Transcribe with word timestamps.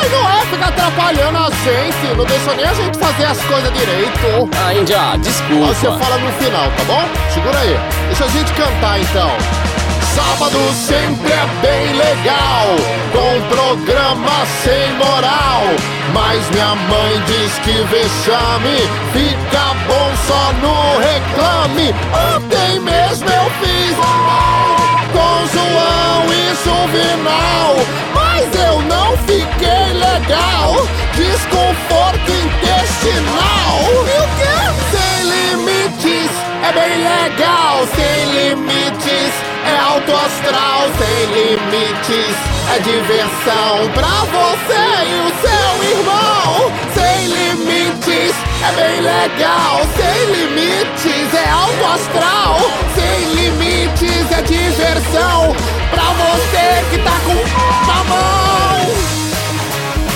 Ai, 0.00 0.08
não 0.08 0.30
é 0.30 0.40
ficar 0.46 0.68
atrapalhando 0.68 1.38
a 1.38 1.50
gente, 1.50 2.16
não 2.16 2.24
deixa 2.24 2.54
nem 2.54 2.64
a 2.64 2.72
gente 2.74 2.98
fazer 2.98 3.24
as 3.26 3.38
coisas 3.44 3.72
direito. 3.72 4.48
Ah, 4.64 4.72
Índia, 4.74 4.98
Você 5.12 5.18
desculpa. 5.18 5.98
fala 6.04 6.18
no 6.18 6.32
final, 6.32 6.70
tá 6.76 6.84
bom? 6.84 7.02
Segura 7.34 7.58
aí. 7.58 7.78
Deixa 8.08 8.24
a 8.24 8.28
gente 8.28 8.52
cantar 8.52 9.00
então. 9.00 9.30
Sábado 10.14 10.58
sempre 10.74 11.30
é 11.30 11.46
bem 11.62 11.92
legal, 11.94 12.66
com 13.12 13.54
programa 13.54 14.44
sem 14.62 14.92
moral. 14.94 15.62
Mas 16.12 16.50
minha 16.50 16.74
mãe 16.74 17.22
diz 17.26 17.58
que 17.60 17.72
vexame 17.84 18.78
fica 19.12 19.74
bom 19.86 20.10
só 20.26 20.52
no 20.60 20.98
reclame. 20.98 21.94
Ontem 22.34 22.80
mesmo 22.80 23.28
eu 23.28 23.50
fiz 23.60 23.96
com 25.12 25.46
João 25.52 26.32
e 26.32 26.54
Juvenal, 26.64 27.76
mas 28.14 28.44
eu 28.54 28.82
não 28.82 29.16
fiquei 29.18 29.92
legal. 29.92 30.74
Desconforto 31.14 32.30
intestinal. 32.30 33.78
E 34.06 34.18
o 34.18 34.26
quê? 34.38 34.56
Sem 34.90 35.16
limites 35.30 36.30
é 36.64 36.72
bem 36.72 36.98
legal. 36.98 37.86
Sem 37.94 38.24
limites 38.32 38.59
alto 40.10 40.26
astral. 40.26 40.88
Sem 40.98 41.26
limites 41.26 42.36
é 42.74 42.78
diversão 42.80 43.90
pra 43.94 44.24
você 44.26 44.82
e 45.06 45.14
o 45.20 45.32
seu 45.40 45.98
irmão. 45.98 46.72
Sem 46.94 47.26
limites 47.26 48.34
é 48.62 48.72
bem 48.72 49.00
legal. 49.00 49.80
Sem 49.96 50.26
limites 50.34 51.34
é 51.34 51.48
alto 51.50 51.84
astral. 51.84 52.58
Sem 52.94 53.34
limites 53.34 54.32
é 54.32 54.42
diversão 54.42 55.54
pra 55.90 56.02
você 56.02 56.84
que 56.90 56.98
tá 56.98 57.16
com 57.24 57.86
na 57.86 58.04
mão. 58.04 59.29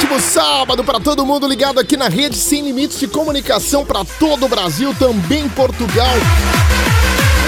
Ótimo 0.00 0.18
sábado 0.18 0.82
para 0.82 0.98
todo 0.98 1.26
mundo 1.26 1.46
ligado 1.46 1.78
aqui 1.78 1.94
na 1.94 2.08
rede 2.08 2.34
Sem 2.34 2.62
Limites 2.62 2.98
de 2.98 3.06
Comunicação 3.06 3.84
para 3.84 4.02
todo 4.18 4.46
o 4.46 4.48
Brasil, 4.48 4.94
também 4.98 5.46
Portugal. 5.50 6.14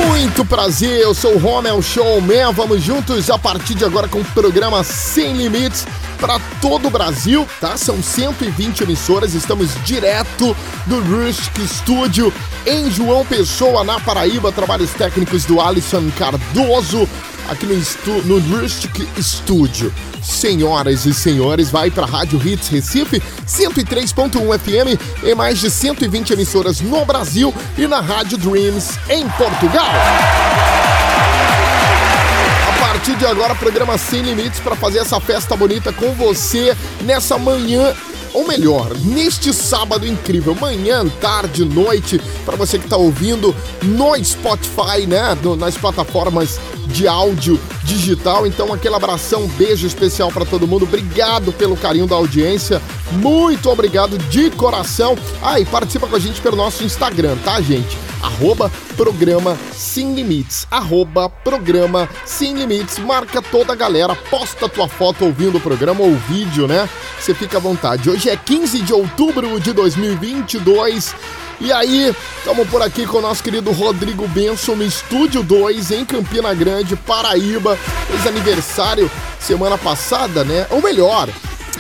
Muito 0.07 0.45
prazer, 0.45 1.01
eu 1.01 1.15
sou 1.15 1.35
o 1.35 1.39
Romel 1.39 1.81
Showman. 1.81 2.53
Vamos 2.53 2.83
juntos 2.83 3.31
a 3.31 3.39
partir 3.39 3.75
de 3.75 3.87
agora 3.87 4.07
com 4.07 4.21
o 4.21 4.25
programa 4.27 4.85
Sem 4.85 5.33
Limites 5.33 5.87
para 6.21 6.39
todo 6.61 6.89
o 6.89 6.91
Brasil, 6.91 7.49
tá? 7.59 7.79
São 7.79 8.03
120 8.03 8.83
emissoras, 8.83 9.33
estamos 9.33 9.71
direto 9.83 10.55
do 10.87 11.01
Rustic 11.01 11.59
Studio 11.67 12.31
em 12.67 12.91
João 12.91 13.25
Pessoa, 13.25 13.83
na 13.83 13.99
Paraíba. 13.99 14.53
Trabalhos 14.53 14.91
técnicos 14.91 15.47
do 15.47 15.59
Alisson 15.59 16.11
Cardoso 16.19 17.09
aqui 17.49 17.67
no, 17.67 17.75
estu 17.75 18.11
no 18.25 18.39
Rustic 18.39 19.07
Studio. 19.21 19.93
Senhoras 20.23 21.05
e 21.05 21.13
senhores, 21.13 21.71
vai 21.71 21.91
para 21.91 22.07
Rádio 22.07 22.41
Hits 22.45 22.69
Recife 22.69 23.21
103.1 23.47 24.59
FM 24.59 25.25
em 25.25 25.35
mais 25.35 25.59
de 25.59 25.71
120 25.71 26.33
emissoras 26.33 26.81
no 26.81 27.05
Brasil 27.05 27.53
e 27.77 27.87
na 27.87 28.01
Rádio 28.01 28.39
Dreams 28.39 28.99
em 29.09 29.29
Portugal. 29.31 29.91
A 32.69 32.81
partir 32.81 33.17
de 33.17 33.27
agora, 33.27 33.55
programa 33.55 33.99
Sem 33.99 34.23
Limites 34.23 34.61
para 34.61 34.77
fazer 34.77 35.01
essa 35.01 35.21
festa 35.21 35.57
bonita 35.57 35.93
com 35.93 36.13
você 36.13 36.77
nessa 37.03 37.37
manhã 37.37 37.93
ou 38.33 38.47
melhor, 38.47 38.91
neste 39.05 39.53
sábado 39.53 40.07
incrível, 40.07 40.55
manhã, 40.55 41.07
tarde, 41.21 41.65
noite, 41.65 42.21
para 42.45 42.57
você 42.57 42.79
que 42.79 42.89
tá 42.89 42.97
ouvindo 42.97 43.55
no 43.83 44.15
Spotify, 44.25 45.07
né, 45.07 45.37
no- 45.43 45.57
nas 45.57 45.77
plataformas 45.77 46.59
de 46.87 47.07
áudio 47.09 47.59
digital. 47.85 48.47
Então, 48.47 48.73
aquele 48.73 48.95
abração, 48.95 49.47
beijo 49.57 49.87
especial 49.87 50.31
para 50.31 50.45
todo 50.45 50.67
mundo. 50.67 50.85
Obrigado 50.85 51.53
pelo 51.53 51.77
carinho 51.77 52.07
da 52.07 52.17
audiência. 52.17 52.81
Muito 53.13 53.71
obrigado 53.71 54.19
de 54.19 54.51
coração. 54.51 55.17
Ah, 55.43 55.59
e 55.61 55.65
participa 55.65 56.07
com 56.07 56.17
a 56.17 56.19
gente 56.19 56.41
pelo 56.41 56.57
nosso 56.57 56.85
Instagram, 56.85 57.37
tá, 57.45 57.61
gente? 57.61 57.97
Arroba 58.23 58.71
programa 58.97 59.59
Sem 59.77 60.15
Limites. 60.15 60.67
Arroba 60.71 61.29
programa 61.29 62.09
Sem 62.25 62.55
Limites. 62.55 62.99
Marca 62.99 63.43
toda 63.43 63.73
a 63.73 63.77
galera, 63.77 64.15
posta 64.15 64.69
tua 64.69 64.87
foto 64.87 65.25
ouvindo 65.25 65.59
o 65.59 65.61
programa 65.61 66.03
ou 66.03 66.15
vídeo, 66.29 66.69
né? 66.69 66.89
Você 67.19 67.35
fica 67.35 67.57
à 67.57 67.61
vontade. 67.61 68.09
Hoje 68.09 68.22
é 68.31 68.37
15 68.37 68.81
de 68.83 68.93
outubro 68.93 69.59
de 69.61 69.73
2022. 69.73 71.15
E 71.61 71.73
aí, 71.73 72.15
estamos 72.39 72.69
por 72.69 72.83
aqui 72.83 73.07
com 73.07 73.19
o 73.19 73.21
nosso 73.21 73.43
querido 73.43 73.71
Rodrigo 73.71 74.27
Benson 74.29 74.75
no 74.75 74.85
Estúdio 74.85 75.43
2, 75.43 75.91
em 75.93 76.05
Campina 76.05 76.53
Grande, 76.55 76.97
Paraíba. 76.97 77.77
Fez 78.09 78.27
aniversário 78.27 79.11
semana 79.39 79.79
passada, 79.79 80.45
né? 80.45 80.67
Ou 80.71 80.83
melhor, 80.83 81.29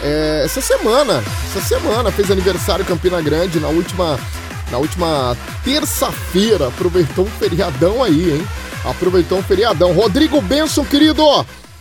é, 0.02 0.42
essa 0.44 0.60
semana. 0.60 1.22
Essa 1.50 1.60
semana 1.60 2.10
fez 2.10 2.30
aniversário 2.30 2.84
Campina 2.84 3.20
Grande 3.20 3.58
na 3.58 3.68
última 3.68 4.18
na 4.70 4.78
última 4.78 5.36
terça-feira. 5.64 6.68
Aproveitou 6.68 7.26
um 7.26 7.30
feriadão 7.30 8.02
aí, 8.02 8.32
hein? 8.32 8.48
Aproveitou 8.84 9.38
um 9.38 9.42
feriadão. 9.42 9.92
Rodrigo 9.92 10.40
Benson, 10.40 10.84
querido, 10.84 11.22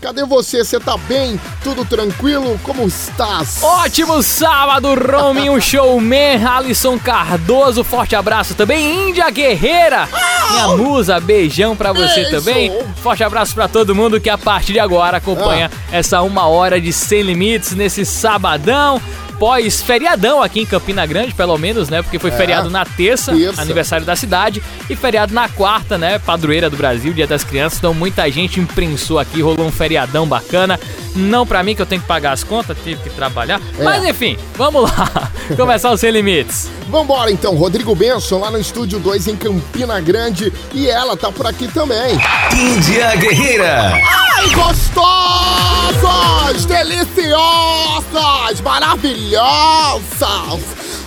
cadê 0.01 0.25
você? 0.25 0.65
Você 0.65 0.79
tá 0.79 0.97
bem? 0.97 1.39
Tudo 1.63 1.85
tranquilo? 1.85 2.59
Como 2.63 2.87
estás? 2.87 3.61
Ótimo 3.61 4.21
sábado, 4.23 4.95
Rominho 4.95 5.61
Showman, 5.61 6.43
Alisson 6.43 6.97
Cardoso, 6.97 7.83
forte 7.83 8.15
abraço 8.15 8.55
também, 8.55 9.09
Índia 9.09 9.29
Guerreira, 9.29 10.09
minha 10.51 10.67
musa, 10.69 11.19
beijão 11.19 11.75
pra 11.75 11.93
você 11.93 12.23
Beijo. 12.23 12.31
também, 12.31 12.71
forte 12.95 13.23
abraço 13.23 13.53
pra 13.53 13.67
todo 13.67 13.93
mundo 13.93 14.19
que 14.19 14.29
a 14.29 14.37
partir 14.37 14.73
de 14.73 14.79
agora 14.79 15.17
acompanha 15.17 15.69
essa 15.91 16.21
uma 16.23 16.47
hora 16.47 16.81
de 16.81 16.91
Sem 16.91 17.21
Limites 17.21 17.73
nesse 17.73 18.03
sabadão, 18.03 18.99
pós 19.41 19.81
feriadão 19.81 20.39
aqui 20.39 20.59
em 20.59 20.67
Campina 20.67 21.03
Grande, 21.03 21.33
pelo 21.33 21.57
menos, 21.57 21.89
né, 21.89 22.03
porque 22.03 22.19
foi 22.19 22.29
feriado 22.29 22.69
na 22.69 22.85
terça, 22.85 23.35
terça. 23.35 23.59
aniversário 23.59 24.05
da 24.05 24.15
cidade, 24.15 24.61
e 24.87 24.95
feriado 24.95 25.33
na 25.33 25.49
quarta, 25.49 25.97
né, 25.97 26.19
padroeira 26.19 26.69
do 26.69 26.77
Brasil, 26.77 27.11
dia 27.11 27.25
das 27.25 27.43
crianças, 27.43 27.79
então 27.79 27.91
muita 27.91 28.29
gente 28.29 28.59
imprensou 28.59 29.17
aqui, 29.17 29.41
rolou 29.41 29.65
um 29.65 29.71
feriadão 29.71 30.27
bacana, 30.27 30.79
não 31.15 31.45
pra 31.45 31.61
mim 31.63 31.75
que 31.75 31.81
eu 31.81 31.85
tenho 31.85 32.01
que 32.01 32.07
pagar 32.07 32.31
as 32.31 32.43
contas, 32.43 32.77
tive 32.83 33.01
que 33.03 33.09
trabalhar, 33.09 33.59
É. 33.79 33.83
mas 33.83 34.03
enfim, 34.05 34.37
vamos 34.55 34.83
lá. 34.83 35.31
Começar 35.57 35.91
o 35.91 35.97
Sem 35.97 36.11
Limites. 36.11 36.69
Vambora 36.89 37.31
então, 37.31 37.55
Rodrigo 37.55 37.93
Benson 37.95 38.39
lá 38.39 38.49
no 38.51 38.59
Estúdio 38.59 38.99
2 38.99 39.27
em 39.27 39.35
Campina 39.35 39.99
Grande. 40.01 40.51
E 40.73 40.89
ela 40.89 41.15
tá 41.17 41.31
por 41.31 41.45
aqui 41.47 41.67
também. 41.67 42.19
Índia 42.53 43.15
Guerreira. 43.15 43.93
Ai, 44.37 44.49
gostosas! 44.53 46.65
Deliciosas! 46.65 48.61
Maravilhosas! 48.63 50.61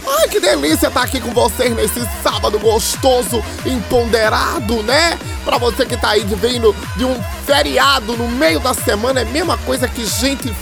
Ai, 0.07 0.29
que 0.29 0.39
delícia 0.39 0.89
estar 0.89 1.03
aqui 1.03 1.21
com 1.21 1.33
vocês 1.33 1.75
nesse 1.75 2.01
sábado 2.23 2.59
gostoso, 2.59 3.43
empoderado, 3.65 4.83
né? 4.83 5.19
Pra 5.45 5.59
você 5.59 5.87
que 5.87 5.97
tá 5.97 6.11
aí 6.11 6.25
vindo 6.25 6.75
de 6.97 7.05
um 7.05 7.23
feriado 7.47 8.17
no 8.17 8.29
meio 8.29 8.61
da 8.61 8.75
semana, 8.75 9.21
é 9.21 9.23
a 9.23 9.27
mesma 9.27 9.57
coisa 9.59 9.89
que 9.89 10.05
gente 10.05 10.55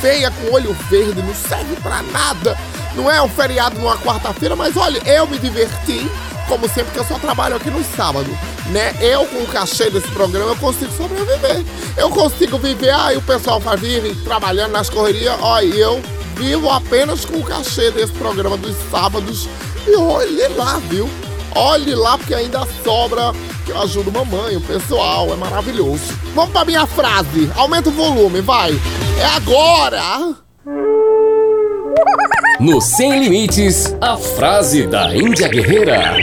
feia 0.00 0.30
com 0.30 0.52
olho 0.52 0.76
verde, 0.90 1.22
não 1.22 1.34
serve 1.34 1.76
pra 1.76 2.02
nada. 2.02 2.58
Não 2.94 3.10
é 3.10 3.22
um 3.22 3.28
feriado 3.28 3.78
numa 3.78 3.96
quarta-feira, 3.96 4.56
mas 4.56 4.76
olha, 4.76 5.00
eu 5.06 5.26
me 5.26 5.38
diverti, 5.38 6.10
como 6.48 6.68
sempre, 6.68 6.92
que 6.92 6.98
eu 6.98 7.04
só 7.04 7.18
trabalho 7.18 7.56
aqui 7.56 7.70
no 7.70 7.82
sábado, 7.96 8.28
né? 8.66 8.94
Eu, 9.00 9.24
com 9.26 9.38
o 9.38 9.46
cachê 9.46 9.88
desse 9.90 10.08
programa, 10.08 10.50
eu 10.50 10.56
consigo 10.56 10.92
sobreviver. 10.92 11.64
Eu 11.96 12.10
consigo 12.10 12.58
viver, 12.58 12.90
aí 12.90 13.16
o 13.16 13.22
pessoal 13.22 13.60
vive 13.78 14.14
trabalhando 14.24 14.72
nas 14.72 14.90
correrias, 14.90 15.36
ó, 15.40 15.60
e 15.60 15.80
eu 15.80 16.02
vivo 16.36 16.68
apenas 16.70 17.24
com 17.24 17.38
o 17.38 17.44
cachê 17.44 17.90
desse 17.90 18.12
programa 18.12 18.56
dos 18.56 18.76
sábados. 18.90 19.48
E 19.86 19.96
olha 19.96 20.48
lá, 20.56 20.78
viu? 20.88 21.08
Olhe 21.54 21.94
lá 21.94 22.16
porque 22.16 22.34
ainda 22.34 22.66
sobra 22.82 23.32
que 23.64 23.72
eu 23.72 23.80
ajudo 23.82 24.10
mamãe, 24.10 24.56
o 24.56 24.60
pessoal, 24.60 25.32
é 25.32 25.36
maravilhoso. 25.36 26.02
Vamos 26.34 26.50
pra 26.50 26.64
minha 26.64 26.86
frase. 26.86 27.50
Aumenta 27.56 27.88
o 27.88 27.92
volume, 27.92 28.40
vai. 28.40 28.72
É 29.20 29.24
agora. 29.36 30.34
No 32.58 32.80
Sem 32.80 33.20
Limites, 33.20 33.94
a 34.00 34.16
frase 34.16 34.86
da 34.86 35.14
Índia 35.14 35.48
Guerreira. 35.48 36.16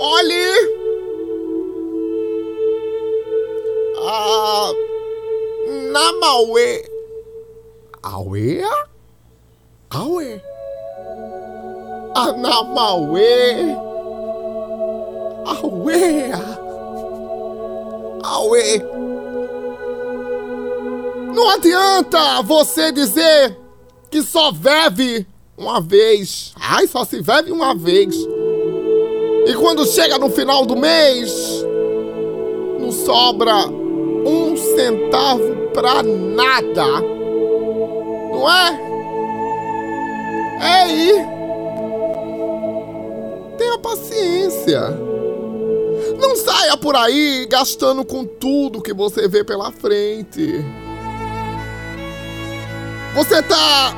Olhe! 0.00 0.67
Na 6.38 6.44
Mauê. 6.44 6.84
Aue? 8.02 8.62
Aue? 9.90 10.42
Ah, 12.14 12.32
na 12.32 12.62
Mauê. 12.62 13.74
Aue. 15.44 16.32
Aue. 18.22 18.82
Não 21.34 21.50
adianta 21.50 22.42
você 22.42 22.92
dizer 22.92 23.56
que 24.10 24.22
só 24.22 24.52
bebe 24.52 25.26
uma 25.56 25.80
vez. 25.80 26.52
Ai, 26.56 26.86
só 26.86 27.04
se 27.04 27.20
bebe 27.20 27.50
uma 27.50 27.74
vez. 27.74 28.14
E 29.46 29.54
quando 29.54 29.86
chega 29.86 30.18
no 30.18 30.30
final 30.30 30.64
do 30.66 30.76
mês, 30.76 31.64
não 32.78 32.92
sobra 32.92 33.66
um 33.66 34.56
centavo 34.56 35.57
pra 35.78 36.02
nada. 36.02 37.00
Não 38.32 38.50
é? 38.50 38.80
É 40.60 40.72
aí. 40.82 41.12
Tenha 43.56 43.78
paciência. 43.78 44.80
Não 46.20 46.34
saia 46.34 46.76
por 46.76 46.96
aí 46.96 47.46
gastando 47.48 48.04
com 48.04 48.24
tudo 48.24 48.82
que 48.82 48.92
você 48.92 49.28
vê 49.28 49.44
pela 49.44 49.70
frente. 49.70 50.64
Você 53.14 53.40
tá. 53.42 53.94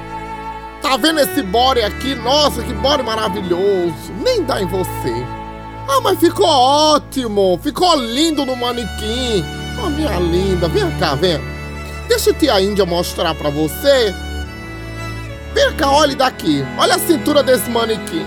Tá 0.83 0.97
vendo 0.99 1.21
esse 1.21 1.43
body 1.43 1.81
aqui? 1.81 2.15
Nossa, 2.15 2.63
que 2.63 2.75
body 2.75 3.03
maravilhoso. 3.03 4.13
Nem 4.23 4.45
dá 4.45 4.61
em 4.61 4.67
você. 4.67 5.15
Ah, 5.89 6.01
mas 6.03 6.19
ficou 6.19 6.47
ótimo! 6.47 7.59
Ficou 7.63 7.97
lindo 7.97 8.47
no 8.47 8.55
manequim! 8.55 9.45
Oh, 9.83 9.91
minha 9.91 10.19
linda, 10.19 10.69
vem 10.69 10.91
cá, 10.99 11.15
vem. 11.15 11.60
Deixa 12.11 12.33
a 12.33 12.35
tia 12.35 12.61
Índia 12.61 12.85
mostrar 12.85 13.37
pra 13.37 13.51
você. 13.51 14.13
Vem 15.55 15.73
cá, 15.77 15.93
olhe 15.93 16.17
daqui. 16.17 16.67
Olha 16.77 16.97
a 16.97 16.99
cintura 16.99 17.41
desse 17.41 17.71
manequim. 17.71 18.27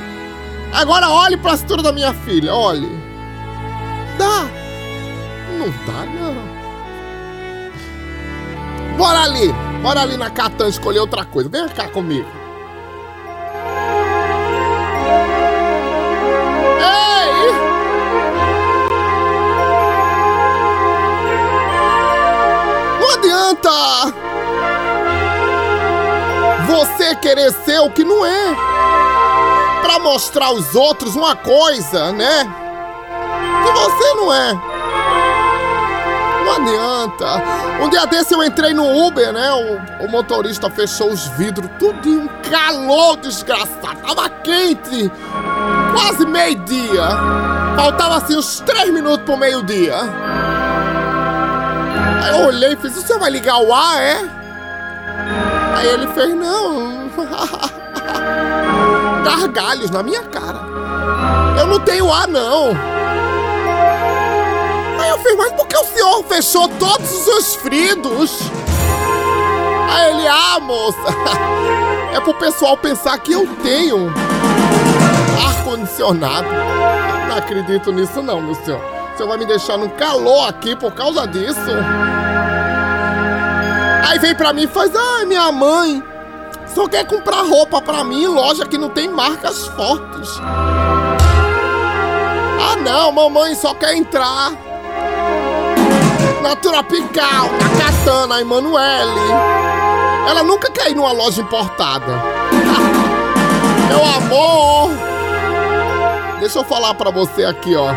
Agora 0.71 1.09
olhe 1.09 1.35
pra 1.35 1.57
cintura 1.57 1.83
da 1.83 1.91
minha 1.91 2.13
filha, 2.13 2.56
olhe. 2.56 2.89
Dá. 4.18 4.45
Não 5.59 5.69
dá, 5.85 6.06
não. 6.06 6.33
Bora 8.97 9.24
ali. 9.24 9.53
Bora 9.81 10.01
ali 10.01 10.15
na 10.15 10.30
Catan 10.30 10.69
escolher 10.69 11.00
outra 11.00 11.25
coisa. 11.25 11.50
Vem 11.50 11.68
cá 11.68 11.89
comigo. 11.89 12.43
Adianta 23.53 24.13
você 26.67 27.15
querer 27.15 27.51
ser 27.51 27.79
o 27.79 27.89
que 27.89 28.03
não 28.03 28.25
é. 28.25 28.55
Pra 29.81 30.00
mostrar 30.00 30.47
aos 30.47 30.73
outros 30.75 31.15
uma 31.15 31.35
coisa, 31.35 32.11
né? 32.11 32.45
Que 33.63 33.71
você 33.71 34.13
não 34.15 34.33
é. 34.33 34.53
Não 36.44 36.51
adianta. 36.55 37.44
Um 37.81 37.89
dia 37.89 38.05
desse 38.05 38.33
eu 38.33 38.44
entrei 38.44 38.73
no 38.73 39.05
Uber, 39.05 39.31
né? 39.31 39.51
O, 39.51 40.06
o 40.06 40.11
motorista 40.11 40.69
fechou 40.69 41.09
os 41.09 41.27
vidros, 41.29 41.69
tudo 41.77 42.09
um 42.09 42.27
calor 42.49 43.17
desgraçado. 43.17 43.99
Tava 44.06 44.29
quente. 44.29 45.11
Quase 45.94 46.25
meio-dia. 46.25 47.07
Faltava 47.75 48.17
assim 48.17 48.38
uns 48.38 48.59
três 48.61 48.91
minutos 48.91 49.25
pro 49.25 49.38
meio-dia. 49.38 49.95
Aí 52.23 52.39
eu 52.39 52.47
olhei 52.47 52.71
e 52.71 52.75
fiz, 52.77 52.93
você 52.93 53.17
vai 53.17 53.29
ligar 53.29 53.57
o 53.57 53.73
ar, 53.73 54.01
é? 54.01 54.17
Aí 55.75 55.87
ele 55.87 56.07
fez, 56.07 56.33
não. 56.33 57.03
Gargalhos 59.25 59.91
na 59.91 60.01
minha 60.01 60.23
cara. 60.23 60.61
Eu 61.59 61.67
não 61.67 61.79
tenho 61.81 62.09
ar, 62.11 62.27
não. 62.29 62.69
Aí 64.99 65.09
eu 65.09 65.19
fiz, 65.19 65.35
mas 65.35 65.51
por 65.51 65.67
que 65.67 65.75
o 65.75 65.83
senhor 65.83 66.23
fechou 66.23 66.69
todos 66.69 67.11
os 67.11 67.25
seus 67.25 67.55
fridos? 67.55 68.39
Aí 69.91 70.11
ele, 70.11 70.27
ah, 70.27 70.59
moça, 70.61 70.97
é 72.15 72.21
pro 72.21 72.33
pessoal 72.35 72.77
pensar 72.77 73.17
que 73.19 73.33
eu 73.33 73.45
tenho 73.61 74.09
ar-condicionado. 75.45 76.47
Não 77.27 77.35
acredito 77.35 77.91
nisso 77.91 78.21
não, 78.21 78.41
meu 78.41 78.55
senhor. 78.55 78.93
Senhor 79.15 79.30
vai 79.30 79.38
me 79.38 79.45
deixar 79.45 79.77
no 79.77 79.89
calor 79.92 80.48
aqui 80.48 80.75
por 80.75 80.92
causa 80.94 81.27
disso? 81.27 81.60
Aí 84.07 84.19
vem 84.19 84.36
pra 84.36 84.54
mim 84.54 84.63
e 84.63 84.68
faz, 84.68 84.92
ai, 84.95 85.25
minha 85.25 85.51
mãe, 85.51 86.04
só 86.74 86.88
quer 86.88 87.06
comprar 87.06 87.42
roupa 87.42 87.81
pra 87.81 88.04
mim 88.04 88.24
em 88.24 88.27
loja 88.27 88.65
que 88.65 88.77
não 88.77 88.89
tem 88.89 89.07
marcas 89.07 89.68
fortes. 89.68 90.30
Ah 92.60 92.75
não, 92.83 93.12
mamãe 93.12 93.54
só 93.56 93.74
quer 93.74 93.95
entrar 93.95 94.51
na 96.42 96.56
Tropical, 96.56 97.50
na 97.54 97.69
Katana, 97.83 98.42
Emanuele. 98.42 99.12
Ela 100.27 100.44
nunca 100.44 100.71
quer 100.71 100.92
ir 100.92 100.95
numa 100.95 101.12
loja 101.12 101.42
importada. 101.42 102.12
Meu 103.88 104.04
amor! 104.04 104.92
Deixa 106.39 106.59
eu 106.59 106.63
falar 106.66 106.94
pra 106.95 107.09
você 107.12 107.45
aqui, 107.45 107.75
ó. 107.75 107.88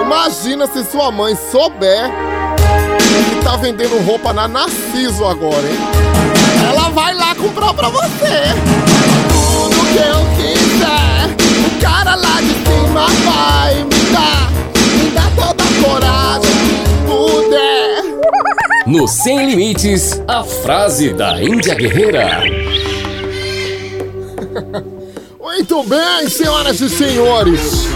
Imagina 0.00 0.66
se 0.66 0.84
sua 0.84 1.10
mãe 1.10 1.36
souber 1.50 2.10
que 3.30 3.44
tá 3.44 3.56
vendendo 3.56 3.98
roupa 4.04 4.32
na 4.32 4.46
Narciso 4.46 5.24
agora, 5.24 5.66
hein? 5.66 5.78
Ela 6.68 6.88
vai 6.90 7.14
lá 7.14 7.34
comprar 7.34 7.72
pra 7.74 7.88
você. 7.88 8.54
Tudo 9.32 9.76
que 9.86 9.98
eu 9.98 10.26
quiser, 10.36 11.30
o 11.66 11.80
cara 11.80 12.14
lá 12.14 12.40
de 12.40 12.52
cima 12.52 13.06
vai 13.24 13.74
me 13.84 14.12
dar. 14.12 14.50
Me 14.96 15.10
dá 15.10 15.30
toda 15.34 15.64
a 15.64 15.66
coragem 15.82 16.54
que 16.84 16.88
puder. 17.06 18.04
No 18.86 19.08
Sem 19.08 19.46
Limites, 19.46 20.20
a 20.28 20.44
frase 20.44 21.12
da 21.12 21.42
Índia 21.42 21.74
Guerreira. 21.74 22.42
Muito 25.40 25.82
bem, 25.84 26.28
senhoras 26.28 26.80
e 26.80 26.88
senhores. 26.90 27.86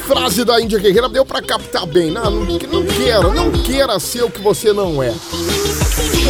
Frase 0.00 0.44
da 0.44 0.60
Índia 0.60 0.78
Guerreira 0.78 1.08
deu 1.08 1.24
pra 1.24 1.40
captar 1.42 1.86
bem. 1.86 2.10
Não, 2.10 2.30
não, 2.30 2.58
não 2.58 2.84
queira, 2.84 3.22
não 3.22 3.50
queira 3.50 3.98
ser 3.98 4.22
o 4.22 4.30
que 4.30 4.40
você 4.40 4.72
não 4.72 5.02
é. 5.02 5.12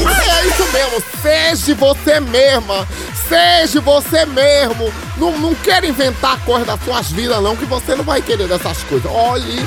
Ah, 0.06 0.40
é 0.40 0.46
isso 0.46 0.64
mesmo, 0.72 1.02
seja 1.22 1.74
você 1.74 2.20
mesma, 2.20 2.86
seja 3.28 3.80
você 3.80 4.24
mesmo. 4.26 4.92
Não, 5.16 5.36
não 5.38 5.54
quero 5.56 5.86
inventar 5.86 6.38
coisa 6.44 6.64
das 6.64 6.82
suas 6.84 7.10
vidas, 7.10 7.42
não, 7.42 7.56
que 7.56 7.64
você 7.64 7.94
não 7.94 8.04
vai 8.04 8.22
querer 8.22 8.48
dessas 8.48 8.82
coisas. 8.84 9.10
Olhe. 9.10 9.66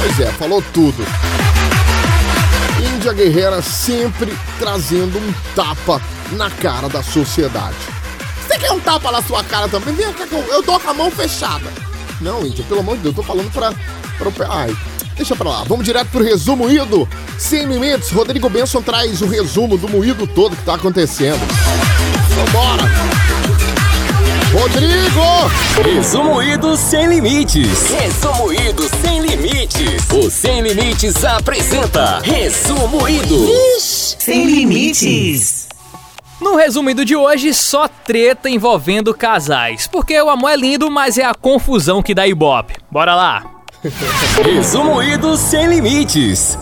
Pois 0.00 0.20
é, 0.20 0.32
falou 0.32 0.62
tudo. 0.72 1.04
Índia 2.94 3.12
Guerreira 3.12 3.60
sempre 3.62 4.36
trazendo 4.58 5.18
um 5.18 5.34
tapa 5.54 6.00
na 6.32 6.50
cara 6.50 6.88
da 6.88 7.02
sociedade. 7.02 7.76
Você 8.46 8.58
quer 8.58 8.72
um 8.72 8.80
tapa 8.80 9.12
na 9.12 9.22
sua 9.22 9.44
cara 9.44 9.68
também? 9.68 9.94
Vem 9.94 10.12
cá, 10.12 10.26
eu 10.30 10.62
tô 10.62 10.80
com 10.80 10.90
a 10.90 10.94
mão 10.94 11.10
fechada. 11.10 11.89
Não, 12.20 12.46
Índia, 12.46 12.64
pelo 12.68 12.80
amor 12.80 12.96
de 12.96 13.02
Deus, 13.02 13.16
eu 13.16 13.22
tô 13.22 13.26
falando 13.26 13.50
pra. 13.50 13.72
pra 14.32 14.46
ai, 14.48 14.76
deixa 15.16 15.34
pra 15.34 15.48
lá. 15.48 15.64
Vamos 15.64 15.84
direto 15.84 16.08
pro 16.08 16.22
resumo 16.22 16.64
moído. 16.64 17.08
Sem 17.38 17.64
limites, 17.64 18.10
Rodrigo 18.10 18.48
Benson 18.48 18.82
traz 18.82 19.22
o 19.22 19.26
resumo 19.26 19.78
do 19.78 19.88
moído 19.88 20.26
todo 20.26 20.56
que 20.56 20.62
tá 20.62 20.74
acontecendo. 20.74 21.40
Vambora! 22.34 22.84
Rodrigo! 24.52 25.50
Resumo 25.84 26.42
Ido 26.42 26.76
Sem 26.76 27.06
Limites. 27.06 27.88
Resumo 27.90 28.52
Ido 28.52 28.82
Sem 29.00 29.20
Limites. 29.20 30.04
O 30.12 30.28
Sem 30.28 30.60
Limites 30.60 31.24
apresenta 31.24 32.20
Resumo 32.20 33.08
Ido. 33.08 33.46
Sem 33.78 34.46
limites. 34.46 35.59
No 36.40 36.56
resumido 36.56 37.04
de 37.04 37.14
hoje, 37.14 37.52
só 37.52 37.86
treta 37.86 38.48
envolvendo 38.48 39.12
casais. 39.12 39.86
Porque 39.86 40.18
o 40.20 40.30
amor 40.30 40.50
é 40.50 40.56
lindo, 40.56 40.90
mas 40.90 41.18
é 41.18 41.24
a 41.24 41.34
confusão 41.34 42.02
que 42.02 42.14
dá 42.14 42.26
ibope. 42.26 42.76
Bora 42.90 43.14
lá! 43.14 43.44
Resumo 44.42 45.02
Ido 45.02 45.36
Sem 45.36 45.66
Limites. 45.66 46.58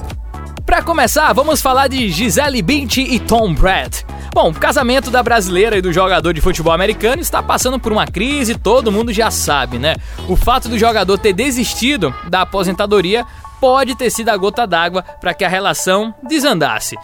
Pra 0.66 0.82
começar, 0.82 1.32
vamos 1.32 1.62
falar 1.62 1.88
de 1.88 2.10
Gisele 2.10 2.60
Bündchen 2.60 3.14
e 3.14 3.20
Tom 3.20 3.54
Brady. 3.54 4.04
Bom, 4.34 4.50
o 4.50 4.54
casamento 4.54 5.10
da 5.10 5.22
brasileira 5.22 5.78
e 5.78 5.80
do 5.80 5.92
jogador 5.92 6.34
de 6.34 6.40
futebol 6.40 6.72
americano 6.72 7.22
está 7.22 7.42
passando 7.42 7.78
por 7.78 7.92
uma 7.92 8.06
crise, 8.06 8.54
todo 8.54 8.92
mundo 8.92 9.12
já 9.12 9.30
sabe, 9.30 9.78
né? 9.78 9.94
O 10.28 10.36
fato 10.36 10.68
do 10.68 10.78
jogador 10.78 11.16
ter 11.18 11.32
desistido 11.32 12.14
da 12.28 12.42
aposentadoria 12.42 13.24
pode 13.60 13.94
ter 13.94 14.10
sido 14.10 14.28
a 14.28 14.36
gota 14.36 14.66
d'água 14.66 15.02
para 15.20 15.32
que 15.34 15.44
a 15.44 15.48
relação 15.48 16.14
desandasse. 16.22 16.96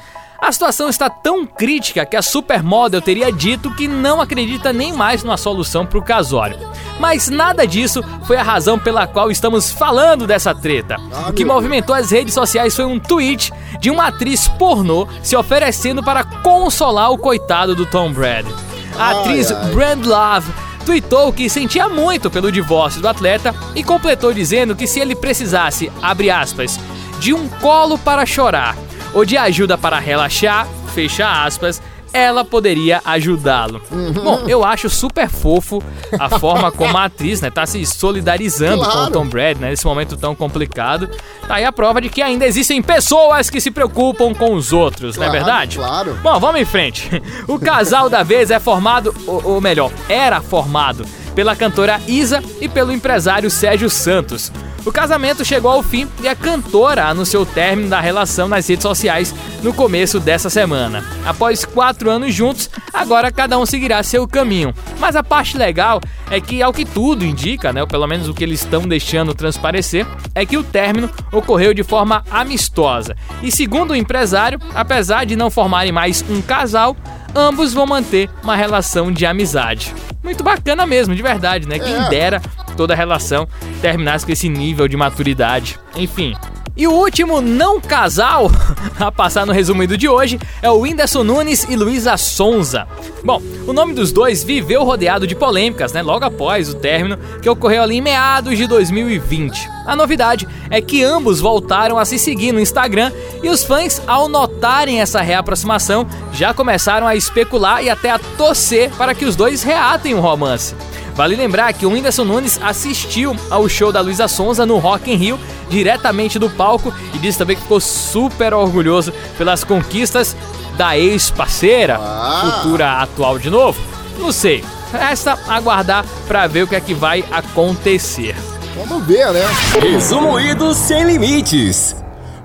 A 0.44 0.52
situação 0.52 0.90
está 0.90 1.08
tão 1.08 1.46
crítica 1.46 2.04
que 2.04 2.14
a 2.14 2.20
supermodel 2.20 3.00
teria 3.00 3.32
dito 3.32 3.74
que 3.74 3.88
não 3.88 4.20
acredita 4.20 4.74
nem 4.74 4.92
mais 4.92 5.24
numa 5.24 5.38
solução 5.38 5.86
para 5.86 5.98
o 5.98 6.02
casório. 6.02 6.58
Mas 7.00 7.30
nada 7.30 7.66
disso 7.66 8.04
foi 8.26 8.36
a 8.36 8.42
razão 8.42 8.78
pela 8.78 9.06
qual 9.06 9.30
estamos 9.30 9.70
falando 9.70 10.26
dessa 10.26 10.54
treta. 10.54 10.98
O 11.26 11.32
que 11.32 11.46
movimentou 11.46 11.94
as 11.94 12.10
redes 12.10 12.34
sociais 12.34 12.76
foi 12.76 12.84
um 12.84 13.00
tweet 13.00 13.54
de 13.80 13.90
uma 13.90 14.08
atriz 14.08 14.46
pornô 14.46 15.08
se 15.22 15.34
oferecendo 15.34 16.02
para 16.02 16.22
consolar 16.22 17.10
o 17.10 17.16
coitado 17.16 17.74
do 17.74 17.86
Tom 17.86 18.12
Brady. 18.12 18.54
A 18.98 19.12
atriz 19.12 19.50
Brand 19.72 20.04
Love 20.04 20.52
tweetou 20.84 21.32
que 21.32 21.48
sentia 21.48 21.88
muito 21.88 22.30
pelo 22.30 22.52
divórcio 22.52 23.00
do 23.00 23.08
atleta 23.08 23.54
e 23.74 23.82
completou 23.82 24.30
dizendo 24.30 24.76
que 24.76 24.86
se 24.86 25.00
ele 25.00 25.16
precisasse, 25.16 25.90
abre 26.02 26.30
aspas, 26.30 26.78
de 27.18 27.32
um 27.32 27.48
colo 27.48 27.96
para 27.96 28.26
chorar 28.26 28.76
ou 29.14 29.24
de 29.24 29.36
ajuda 29.36 29.78
para 29.78 29.98
relaxar, 29.98 30.66
fecha 30.94 31.44
aspas, 31.44 31.80
ela 32.12 32.44
poderia 32.44 33.00
ajudá-lo. 33.04 33.82
Bom, 34.22 34.44
eu 34.46 34.64
acho 34.64 34.88
super 34.88 35.28
fofo 35.28 35.82
a 36.16 36.38
forma 36.38 36.70
como 36.70 36.96
a 36.96 37.04
atriz, 37.06 37.40
né, 37.40 37.50
tá 37.50 37.66
se 37.66 37.84
solidarizando 37.84 38.84
Claro. 38.84 38.98
com 38.98 39.04
o 39.06 39.10
Tom 39.10 39.26
Brady, 39.26 39.60
né, 39.60 39.70
nesse 39.70 39.84
momento 39.84 40.16
tão 40.16 40.32
complicado. 40.32 41.08
Tá 41.48 41.56
aí 41.56 41.64
a 41.64 41.72
prova 41.72 42.00
de 42.00 42.08
que 42.08 42.22
ainda 42.22 42.46
existem 42.46 42.80
pessoas 42.80 43.50
que 43.50 43.60
se 43.60 43.68
preocupam 43.70 44.32
com 44.32 44.54
os 44.54 44.72
outros, 44.72 45.16
não 45.16 45.24
é 45.24 45.28
Claro, 45.28 45.44
verdade? 45.44 45.76
claro. 45.78 46.18
Bom, 46.22 46.38
vamos 46.38 46.60
em 46.60 46.64
frente. 46.64 47.10
O 47.48 47.58
casal 47.58 48.08
da 48.08 48.22
vez 48.22 48.48
é 48.52 48.60
formado, 48.60 49.12
ou, 49.26 49.42
ou 49.54 49.60
melhor, 49.60 49.90
era 50.08 50.40
formado 50.40 51.04
pela 51.34 51.56
cantora 51.56 52.00
Isa 52.06 52.40
e 52.60 52.68
pelo 52.68 52.92
empresário 52.92 53.50
Sérgio 53.50 53.90
Santos. 53.90 54.52
O 54.86 54.92
casamento 54.92 55.44
chegou 55.44 55.70
ao 55.70 55.82
fim 55.82 56.06
e 56.20 56.28
a 56.28 56.36
cantora 56.36 57.06
anunciou 57.06 57.44
o 57.44 57.46
término 57.46 57.88
da 57.88 58.00
relação 58.00 58.46
nas 58.46 58.68
redes 58.68 58.82
sociais 58.82 59.34
no 59.62 59.72
começo 59.72 60.20
dessa 60.20 60.50
semana. 60.50 61.02
Após 61.24 61.64
quatro 61.64 62.10
anos 62.10 62.34
juntos, 62.34 62.68
agora 62.92 63.32
cada 63.32 63.58
um 63.58 63.64
seguirá 63.64 64.02
seu 64.02 64.28
caminho. 64.28 64.74
Mas 65.00 65.16
a 65.16 65.22
parte 65.22 65.56
legal 65.56 66.02
é 66.30 66.38
que, 66.38 66.62
ao 66.62 66.70
que 66.70 66.84
tudo 66.84 67.24
indica, 67.24 67.72
né, 67.72 67.80
ou 67.80 67.88
pelo 67.88 68.06
menos 68.06 68.28
o 68.28 68.34
que 68.34 68.44
eles 68.44 68.60
estão 68.60 68.82
deixando 68.86 69.34
transparecer, 69.34 70.06
é 70.34 70.44
que 70.44 70.58
o 70.58 70.62
término 70.62 71.10
ocorreu 71.32 71.72
de 71.72 71.82
forma 71.82 72.22
amistosa. 72.30 73.16
E 73.42 73.50
segundo 73.50 73.92
o 73.92 73.96
empresário, 73.96 74.60
apesar 74.74 75.24
de 75.24 75.34
não 75.34 75.50
formarem 75.50 75.92
mais 75.92 76.22
um 76.28 76.42
casal, 76.42 76.94
ambos 77.34 77.72
vão 77.72 77.86
manter 77.86 78.28
uma 78.42 78.54
relação 78.54 79.10
de 79.10 79.24
amizade. 79.24 79.94
Muito 80.22 80.44
bacana 80.44 80.86
mesmo, 80.86 81.14
de 81.14 81.22
verdade, 81.22 81.66
né? 81.68 81.78
Quem 81.78 81.94
É. 81.94 82.08
dera 82.08 82.42
toda 82.74 82.94
relação 82.94 83.48
terminasse 83.80 84.24
com 84.26 84.32
esse 84.32 84.48
nível 84.48 84.88
de 84.88 84.96
maturidade. 84.96 85.78
Enfim. 85.96 86.34
E 86.76 86.88
o 86.88 86.92
último 86.92 87.40
não 87.40 87.80
casal 87.80 88.50
a 88.98 89.12
passar 89.12 89.46
no 89.46 89.52
resumido 89.52 89.96
de 89.96 90.08
hoje 90.08 90.40
é 90.60 90.68
o 90.68 90.80
Whindersson 90.80 91.22
Nunes 91.22 91.64
e 91.70 91.76
Luísa 91.76 92.16
Sonza. 92.16 92.88
Bom, 93.22 93.40
o 93.64 93.72
nome 93.72 93.94
dos 93.94 94.10
dois 94.10 94.42
viveu 94.42 94.82
rodeado 94.82 95.24
de 95.24 95.36
polêmicas, 95.36 95.92
né? 95.92 96.02
Logo 96.02 96.24
após 96.24 96.68
o 96.68 96.74
término 96.74 97.16
que 97.40 97.48
ocorreu 97.48 97.80
ali 97.80 97.98
em 97.98 98.00
meados 98.00 98.58
de 98.58 98.66
2020. 98.66 99.70
A 99.86 99.94
novidade 99.94 100.48
é 100.68 100.80
que 100.80 101.04
ambos 101.04 101.38
voltaram 101.38 101.96
a 101.96 102.04
se 102.04 102.18
seguir 102.18 102.50
no 102.50 102.58
Instagram 102.58 103.12
e 103.40 103.48
os 103.48 103.62
fãs, 103.62 104.02
ao 104.04 104.28
notarem 104.28 105.00
essa 105.00 105.20
reaproximação, 105.20 106.04
já 106.32 106.52
começaram 106.52 107.06
a 107.06 107.14
especular 107.14 107.84
e 107.84 107.90
até 107.90 108.10
a 108.10 108.18
torcer 108.18 108.90
para 108.96 109.14
que 109.14 109.24
os 109.24 109.36
dois 109.36 109.62
reatem 109.62 110.14
o 110.14 110.20
romance. 110.20 110.74
Vale 111.14 111.36
lembrar 111.36 111.72
que 111.72 111.86
o 111.86 111.90
Whindersson 111.90 112.24
Nunes 112.24 112.58
assistiu 112.62 113.36
ao 113.48 113.68
show 113.68 113.92
da 113.92 114.00
Luísa 114.00 114.26
Sonza 114.26 114.66
no 114.66 114.78
Rock 114.78 115.12
in 115.12 115.16
Rio, 115.16 115.38
diretamente 115.70 116.38
do 116.38 116.50
palco, 116.50 116.92
e 117.14 117.18
disse 117.18 117.38
também 117.38 117.54
que 117.56 117.62
ficou 117.62 117.80
super 117.80 118.52
orgulhoso 118.52 119.12
pelas 119.38 119.62
conquistas 119.62 120.36
da 120.76 120.98
ex-parceira, 120.98 121.98
Ah. 122.00 122.60
futura 122.62 122.94
atual 123.00 123.38
de 123.38 123.48
novo. 123.48 123.80
Não 124.18 124.32
sei, 124.32 124.64
resta 124.92 125.38
aguardar 125.48 126.04
para 126.26 126.48
ver 126.48 126.64
o 126.64 126.66
que 126.66 126.74
é 126.74 126.80
que 126.80 126.94
vai 126.94 127.24
acontecer. 127.30 128.34
Vamos 128.76 129.06
ver, 129.06 129.30
né? 129.32 129.42
Resumo 129.80 130.38
Ido 130.40 130.74
Sem 130.74 131.04
Limites. 131.04 131.94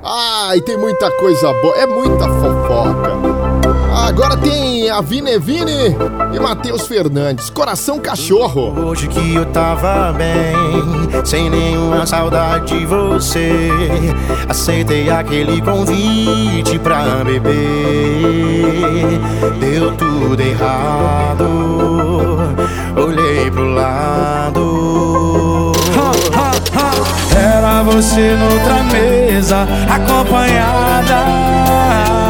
Ai, 0.03 0.61
tem 0.61 0.77
muita 0.77 1.09
coisa 1.11 1.51
boa. 1.53 1.75
É 1.75 1.87
muita 1.87 2.25
fofoca. 2.25 3.58
Agora 4.07 4.37
tem 4.37 4.89
a 4.89 5.01
Vine 5.01 5.37
Vine 5.37 5.95
e 6.33 6.39
Matheus 6.39 6.87
Fernandes. 6.87 7.49
Coração 7.49 7.99
Cachorro. 7.99 8.87
Hoje 8.87 9.07
que 9.07 9.35
eu 9.35 9.45
tava 9.47 10.13
bem, 10.13 11.25
sem 11.25 11.49
nenhuma 11.49 12.05
saudade 12.05 12.79
de 12.79 12.85
você. 12.85 13.69
Aceitei 14.47 15.09
aquele 15.09 15.61
convite 15.61 16.79
pra 16.79 17.23
beber. 17.23 17.53
Deu 19.59 19.91
tudo 19.95 20.41
errado. 20.41 21.45
Olhei 22.97 23.51
pro 23.51 23.65
lado. 23.65 24.69
Era 27.35 27.83
você 27.83 28.35
noutra 28.35 28.83
mesa, 28.83 29.67
acompanhada. 29.89 32.28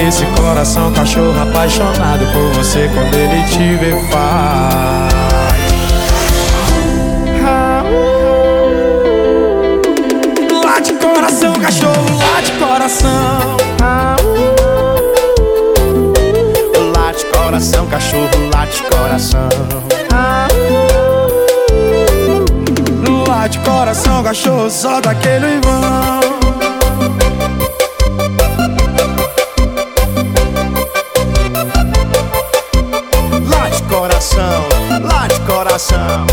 Esse 0.00 0.26
coração 0.26 0.92
cachorro 0.92 1.40
apaixonado 1.42 2.26
por 2.32 2.52
você 2.54 2.90
quando 2.92 3.14
ele 3.14 3.42
te 3.44 3.76
vê 3.76 3.92
faz. 4.10 5.12
Lá 10.64 10.80
de 10.80 10.92
coração, 10.94 11.52
cachorro, 11.54 12.18
lá 12.18 12.40
de 12.40 12.52
coração. 12.52 13.56
Lá 16.94 17.12
de 17.12 17.24
coração, 17.26 17.86
cachorro, 17.86 18.50
lá 18.54 18.64
de 18.66 18.82
coração. 18.82 19.48
Lá 23.28 23.46
de 23.48 23.58
coração, 23.58 24.22
cachorro, 24.22 24.70
só 24.70 25.00
daquele 25.00 25.60
vão. 25.60 26.21
Coração. 35.82 36.26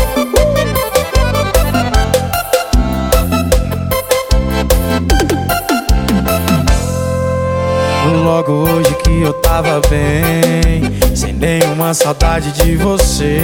Logo 8.24 8.52
hoje 8.52 8.94
que 9.02 9.22
eu 9.22 9.32
tava 9.34 9.80
bem, 9.88 10.82
sem 11.14 11.32
nenhuma 11.32 11.92
saudade 11.94 12.52
de 12.52 12.76
você. 12.76 13.40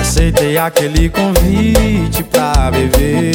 Aceitei 0.00 0.56
aquele 0.56 1.08
convite 1.08 2.22
pra 2.24 2.70
beber. 2.70 3.34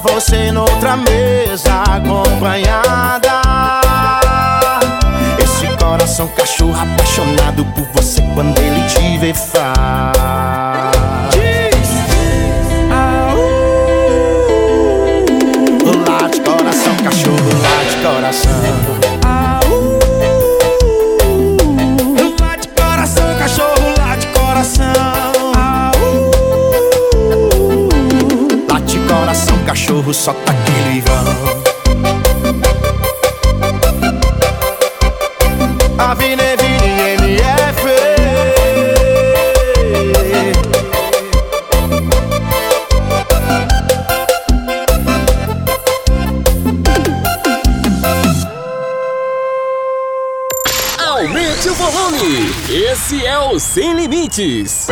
Você 0.00 0.52
noutra 0.52 0.96
mesa 0.96 1.82
acompanhada. 1.82 3.40
Esse 5.42 5.66
coração 5.76 6.28
cachorro 6.28 6.76
apaixonado 6.80 7.64
por 7.66 7.84
você 7.94 8.22
quando 8.34 8.47
Sem 53.70 53.92
Limites. 53.92 54.88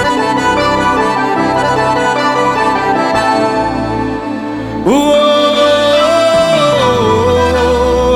Uou, 4.84 5.16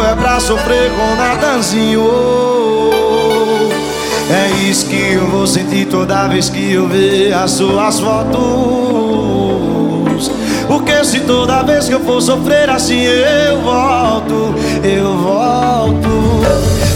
é 0.05 0.15
pra 0.15 0.39
sofrer 0.39 0.91
com 0.91 1.15
Natanzinho. 1.17 2.07
É 4.31 4.51
isso 4.69 4.85
que 4.87 5.15
eu 5.15 5.27
vou 5.29 5.47
sentir 5.47 5.87
toda 5.87 6.29
vez 6.29 6.51
que 6.51 6.75
eu 6.75 6.87
ver 6.87 7.33
as 7.33 7.53
suas 7.53 7.99
fotos. 7.99 8.41
Porque 10.69 11.03
se 11.07 11.21
toda 11.21 11.63
vez 11.63 11.89
que 11.89 11.95
eu 11.95 12.01
for 12.01 12.21
sofrer 12.21 12.69
assim 12.69 13.01
eu 13.01 13.63
volto, 13.63 14.55
eu 14.85 15.17
volto, 15.17 16.43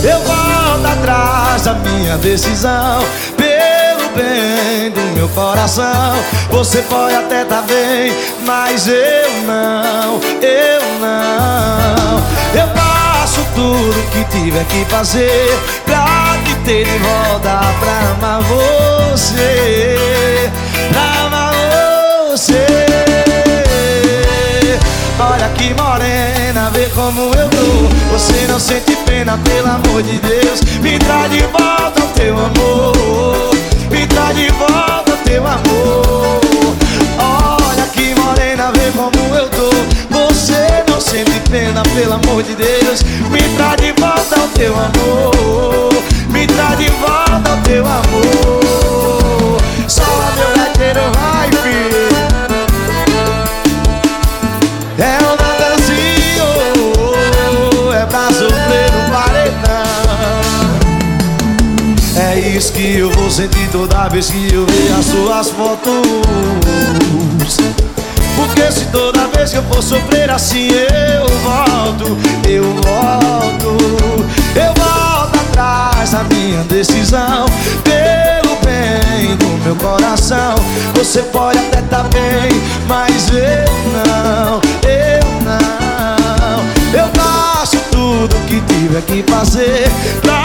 eu 0.04 0.20
volto 0.20 0.86
atrás 0.86 1.62
da 1.62 1.72
minha 1.74 2.18
decisão 2.18 3.02
bem 4.14 4.90
do 4.90 5.00
meu 5.14 5.28
coração. 5.28 6.14
Você 6.50 6.82
pode 6.82 7.14
até 7.14 7.44
tá 7.44 7.62
bem, 7.62 8.12
mas 8.46 8.86
eu 8.88 9.30
não, 9.46 10.20
eu 10.40 10.82
não. 11.00 12.22
Eu 12.54 12.68
faço 12.74 13.44
tudo 13.54 14.10
que 14.10 14.24
tiver 14.24 14.64
que 14.66 14.84
fazer 14.86 15.58
pra 15.84 16.36
te 16.44 16.54
ter 16.64 16.84
de 16.84 16.98
volta 16.98 17.60
pra 17.80 18.28
amar 18.28 18.42
você, 18.42 19.56
pra 20.90 21.26
amar 21.26 21.54
você. 22.30 22.66
Olha 25.18 25.48
que 25.50 25.74
morena, 25.74 26.70
vê 26.70 26.86
como 26.94 27.22
eu 27.34 27.48
tô. 27.48 27.64
Você 28.12 28.46
não 28.48 28.60
sente 28.60 28.94
pena, 29.06 29.38
pelo 29.38 29.68
amor 29.68 30.02
de 30.02 30.18
Deus. 30.18 30.60
Me 30.80 30.98
traz 30.98 31.30
de 31.30 31.40
volta 31.40 32.02
o 32.02 32.08
teu 32.14 32.38
amor. 32.38 33.33
De 34.32 34.48
volta 34.52 34.93
eu 70.58 71.26
volto, 71.42 72.16
eu 72.48 72.62
volto, 72.62 73.76
eu 74.54 74.72
volto 74.74 75.40
atrás 75.40 76.12
da 76.12 76.24
minha 76.24 76.62
decisão. 76.64 77.46
Pelo 77.82 78.56
bem 78.64 79.36
do 79.36 79.64
meu 79.64 79.76
coração, 79.76 80.54
você 80.94 81.22
pode 81.22 81.58
até 81.58 81.82
tá 81.82 82.04
bem, 82.04 82.60
mas 82.86 83.28
eu 83.30 83.74
não, 83.92 84.60
eu 84.88 85.24
não. 85.42 86.98
Eu 86.98 87.08
faço 87.14 87.78
tudo 87.90 88.34
que 88.46 88.60
tiver 88.60 89.02
que 89.02 89.24
fazer 89.30 89.90
pra 90.22 90.43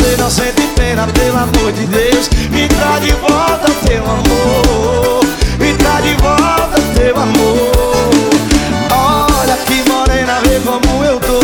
Você 0.00 0.16
não 0.16 0.30
sente 0.30 0.66
pena, 0.76 1.06
pelo 1.08 1.36
amor 1.36 1.72
de 1.72 1.84
Deus. 1.86 2.30
Me 2.50 2.66
traz 2.68 3.04
de 3.04 3.12
volta 3.12 3.70
teu 3.86 4.02
amor. 4.02 5.20
Me 5.58 5.74
traz 5.74 6.02
de 6.02 6.14
volta 6.14 6.80
teu 6.94 7.16
amor. 7.16 7.70
Olha 8.90 9.56
que 9.66 9.86
morena, 9.90 10.40
vê 10.42 10.58
como 10.60 11.04
eu 11.04 11.20
tô. 11.20 11.40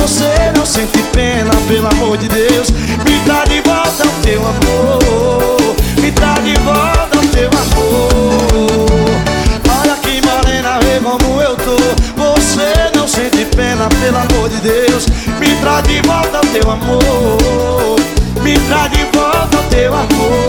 Você 0.00 0.52
não 0.56 0.64
sente 0.64 1.02
pena, 1.12 1.50
pelo 1.66 1.88
amor 1.88 2.16
de 2.18 2.28
Deus. 2.28 2.70
Me 2.70 3.18
traz 3.24 3.48
de 3.48 3.60
volta 3.62 4.04
teu 4.22 4.40
amor. 4.46 5.76
Me 6.00 6.12
traz 6.12 6.44
de 6.44 6.54
volta 6.60 7.18
teu 7.32 7.48
amor. 7.48 9.10
Olha 9.80 9.96
que 9.96 10.22
morena, 10.24 10.78
vê 10.78 11.00
como 11.00 11.42
eu 11.42 11.56
tô. 11.56 11.76
Você 12.16 12.96
não 12.96 13.08
sente 13.08 13.44
pena, 13.56 13.88
pelo 14.00 14.18
amor 14.18 14.48
de 14.48 14.60
Deus. 14.60 15.06
Me 15.40 15.48
traz 15.60 15.82
de 15.82 16.00
volta 16.02 16.40
teu 16.52 16.70
amor. 16.70 17.77
Me 18.48 18.58
traz 18.60 18.90
de 18.90 19.04
volta 19.14 19.58
o 19.58 19.62
teu 19.64 19.94
amor. 19.94 20.46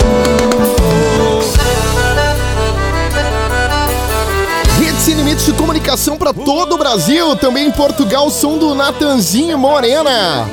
Rede 4.79 5.01
Sem 5.01 5.15
Limites 5.15 5.45
de 5.45 5.51
comunicação 5.51 6.15
para 6.15 6.33
todo 6.33 6.75
o 6.75 6.77
Brasil, 6.77 7.35
também 7.35 7.67
em 7.67 7.71
Portugal, 7.71 8.29
som 8.29 8.57
do 8.57 8.73
Natanzinho 8.73 9.57
Morena. 9.57 10.47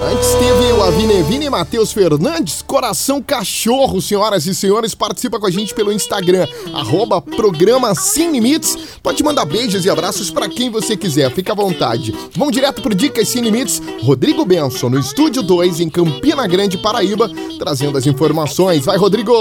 Antes 0.00 0.28
teve 0.34 0.72
o 0.72 0.82
Avinevine 0.82 1.46
e 1.46 1.50
Matheus 1.50 1.92
Fernandes, 1.92 2.62
Coração 2.62 3.20
Cachorro, 3.20 4.00
senhoras 4.00 4.46
e 4.46 4.54
senhores, 4.54 4.94
participa 4.94 5.40
com 5.40 5.46
a 5.46 5.50
gente 5.50 5.74
pelo 5.74 5.92
Instagram, 5.92 6.46
arroba 6.72 7.20
programa 7.20 7.94
Sem 7.96 8.30
Limites. 8.30 8.76
Pode 9.02 9.24
mandar 9.24 9.44
beijos 9.44 9.84
e 9.84 9.90
abraços 9.90 10.30
para 10.30 10.48
quem 10.48 10.70
você 10.70 10.96
quiser, 10.96 11.32
fica 11.32 11.52
à 11.52 11.56
vontade. 11.56 12.14
Vamos 12.36 12.52
direto 12.52 12.80
pro 12.80 12.94
Dicas 12.94 13.28
Sem 13.28 13.42
Limites, 13.42 13.82
Rodrigo 14.02 14.44
Benson, 14.44 14.88
no 14.88 15.00
Estúdio 15.00 15.42
2, 15.42 15.80
em 15.80 15.90
Campina 15.90 16.46
Grande, 16.46 16.78
Paraíba, 16.78 17.28
trazendo 17.58 17.98
as 17.98 18.06
informações. 18.06 18.84
Vai, 18.84 18.96
Rodrigo! 18.96 19.34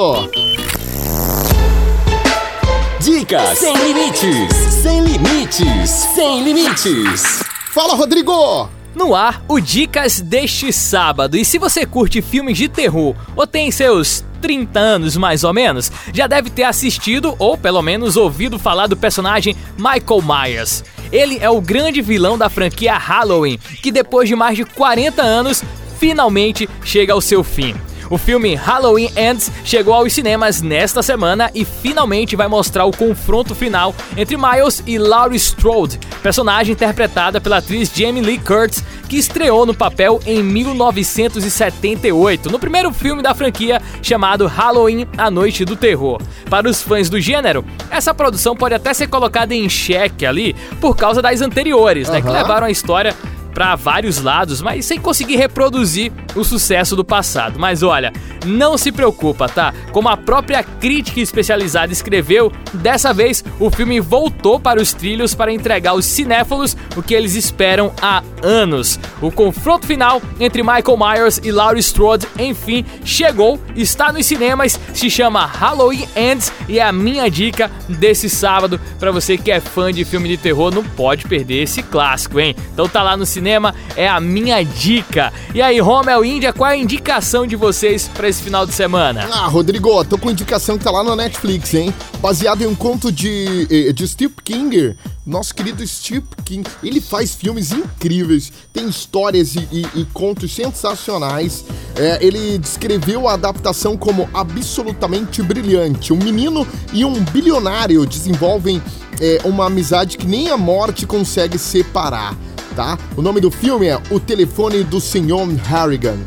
Dicas 2.99 3.59
sem 3.59 3.75
limites, 3.75 4.55
sem 4.81 5.01
limites, 5.01 5.89
sem 6.15 6.43
limites. 6.43 7.43
Fala, 7.71 7.93
Rodrigo! 7.93 8.76
No 8.97 9.13
ar, 9.13 9.43
o 9.47 9.59
Dicas 9.59 10.19
deste 10.19 10.73
sábado. 10.73 11.37
E 11.37 11.45
se 11.45 11.59
você 11.59 11.85
curte 11.85 12.19
filmes 12.19 12.57
de 12.57 12.67
terror 12.67 13.15
ou 13.35 13.45
tem 13.45 13.69
seus 13.69 14.25
30 14.41 14.79
anos 14.79 15.15
mais 15.15 15.43
ou 15.43 15.53
menos, 15.53 15.91
já 16.11 16.25
deve 16.25 16.49
ter 16.49 16.63
assistido 16.63 17.35
ou 17.37 17.55
pelo 17.55 17.83
menos 17.83 18.17
ouvido 18.17 18.57
falar 18.57 18.87
do 18.87 18.97
personagem 18.97 19.55
Michael 19.77 20.23
Myers. 20.23 20.83
Ele 21.11 21.37
é 21.39 21.47
o 21.47 21.61
grande 21.61 22.01
vilão 22.01 22.39
da 22.39 22.49
franquia 22.49 22.97
Halloween, 22.97 23.59
que 23.83 23.91
depois 23.91 24.27
de 24.27 24.35
mais 24.35 24.57
de 24.57 24.65
40 24.65 25.21
anos 25.21 25.63
finalmente 25.99 26.67
chega 26.83 27.13
ao 27.13 27.21
seu 27.21 27.43
fim. 27.43 27.75
O 28.09 28.17
filme 28.17 28.55
Halloween 28.55 29.11
Ends 29.17 29.51
chegou 29.65 29.93
aos 29.93 30.13
cinemas 30.13 30.61
nesta 30.61 31.03
semana 31.03 31.51
e 31.53 31.65
finalmente 31.65 32.33
vai 32.35 32.47
mostrar 32.47 32.85
o 32.85 32.95
confronto 32.95 33.53
final 33.53 33.93
entre 34.15 34.37
Miles 34.37 34.81
e 34.87 34.97
Laurie 34.97 35.35
Strode, 35.35 35.99
personagem 36.23 36.71
interpretada 36.73 37.41
pela 37.41 37.57
atriz 37.57 37.91
Jamie 37.93 38.21
Lee 38.21 38.39
Curtis, 38.39 38.81
que 39.09 39.17
estreou 39.17 39.65
no 39.65 39.73
papel 39.73 40.21
em 40.25 40.41
1978, 40.41 42.49
no 42.49 42.59
primeiro 42.59 42.93
filme 42.93 43.21
da 43.21 43.35
franquia 43.35 43.81
chamado 44.01 44.47
Halloween: 44.47 45.05
A 45.17 45.29
Noite 45.29 45.65
do 45.65 45.75
Terror. 45.75 46.21
Para 46.49 46.69
os 46.69 46.81
fãs 46.81 47.09
do 47.09 47.19
gênero, 47.19 47.65
essa 47.91 48.13
produção 48.13 48.55
pode 48.55 48.75
até 48.75 48.93
ser 48.93 49.07
colocada 49.07 49.53
em 49.53 49.67
xeque 49.67 50.25
ali 50.25 50.55
por 50.79 50.95
causa 50.95 51.21
das 51.21 51.41
anteriores, 51.41 52.07
né, 52.09 52.21
que 52.21 52.29
levaram 52.29 52.67
a 52.67 52.71
história 52.71 53.13
para 53.57 53.75
vários 53.75 54.21
lados, 54.21 54.61
mas 54.61 54.85
sem 54.85 54.99
conseguir 54.99 55.35
reproduzir 55.35 56.11
o 56.35 56.43
sucesso 56.43 56.95
do 56.95 57.03
passado. 57.03 57.57
Mas 57.57 57.81
olha, 57.81 58.13
não 58.45 58.77
se 58.77 58.91
preocupa, 58.91 59.49
tá? 59.49 59.73
Como 59.91 60.07
a 60.07 60.15
própria 60.15 60.61
crítica 60.61 61.19
especializada 61.19 61.91
escreveu, 61.91 62.51
dessa 62.71 63.11
vez 63.11 63.43
o 63.59 63.71
filme 63.71 63.99
voltou 63.99 64.59
para 64.59 64.79
os 64.79 64.93
trilhos 64.93 65.33
para 65.33 65.51
entregar 65.51 65.89
aos 65.89 66.05
cinéfilos 66.05 66.77
o 66.95 67.01
que 67.01 67.15
eles 67.15 67.33
esperam 67.33 67.91
há 67.99 68.21
anos. 68.43 68.99
O 69.23 69.31
confronto 69.31 69.87
final 69.87 70.21
entre 70.39 70.61
Michael 70.61 70.95
Myers 70.95 71.41
e 71.43 71.51
Laurie 71.51 71.79
Strode, 71.79 72.27
enfim, 72.37 72.85
chegou, 73.03 73.59
está 73.75 74.13
nos 74.13 74.27
cinemas, 74.27 74.79
se 74.93 75.09
chama 75.09 75.47
Halloween 75.47 76.07
Ends 76.15 76.53
e 76.69 76.77
é 76.77 76.83
a 76.83 76.91
minha 76.91 77.27
dica 77.27 77.71
desse 77.89 78.29
sábado 78.29 78.79
para 78.99 79.11
você 79.11 79.35
que 79.35 79.49
é 79.49 79.59
fã 79.59 79.91
de 79.91 80.05
filme 80.05 80.29
de 80.29 80.37
terror, 80.37 80.71
não 80.71 80.83
pode 80.83 81.25
perder 81.25 81.63
esse 81.63 81.81
clássico, 81.81 82.39
hein? 82.39 82.55
Então 82.71 82.87
tá 82.87 83.01
lá 83.01 83.17
no 83.17 83.25
cinema 83.25 83.46
cinema 83.47 83.73
é 83.95 84.09
a 84.09 84.19
minha 84.19 84.61
dica. 84.61 85.31
E 85.55 85.61
aí, 85.61 85.79
Romel 85.79 86.25
Índia, 86.25 86.51
qual 86.51 86.69
é 86.69 86.73
a 86.73 86.77
indicação 86.77 87.47
de 87.47 87.55
vocês 87.55 88.09
para 88.13 88.27
esse 88.27 88.43
final 88.43 88.65
de 88.65 88.73
semana? 88.73 89.25
Ah, 89.31 89.47
Rodrigo, 89.47 90.03
tô 90.03 90.17
com 90.17 90.29
indicação 90.29 90.77
que 90.77 90.83
tá 90.83 90.91
lá 90.91 91.01
na 91.01 91.15
Netflix, 91.15 91.73
hein? 91.73 91.93
Baseado 92.19 92.61
em 92.61 92.67
um 92.67 92.75
conto 92.75 93.09
de, 93.09 93.65
eh, 93.71 93.93
de 93.93 94.05
Steve 94.05 94.33
King, 94.43 94.97
nosso 95.25 95.55
querido 95.55 95.85
Steve 95.87 96.25
King. 96.43 96.69
Ele 96.83 96.99
faz 96.99 97.35
filmes 97.35 97.71
incríveis, 97.71 98.51
tem 98.73 98.89
histórias 98.89 99.55
e, 99.55 99.65
e, 99.71 100.01
e 100.01 100.05
contos 100.11 100.53
sensacionais. 100.53 101.63
É, 101.95 102.17
ele 102.19 102.57
descreveu 102.57 103.29
a 103.29 103.33
adaptação 103.33 103.95
como 103.95 104.29
absolutamente 104.33 105.41
brilhante. 105.41 106.11
Um 106.11 106.17
menino 106.17 106.67
e 106.91 107.05
um 107.05 107.23
bilionário 107.23 108.05
desenvolvem 108.05 108.81
é, 109.21 109.39
uma 109.45 109.67
amizade 109.67 110.17
que 110.17 110.27
nem 110.27 110.49
a 110.49 110.57
morte 110.57 111.05
consegue 111.05 111.57
separar, 111.57 112.35
tá? 112.77 112.95
O 113.17 113.23
nome 113.23 113.41
do 113.41 113.49
filme 113.49 113.87
é 113.87 113.99
O 114.11 114.19
Telefone 114.19 114.83
do 114.83 115.01
Sr. 115.01 115.47
Harrigan. 115.65 116.17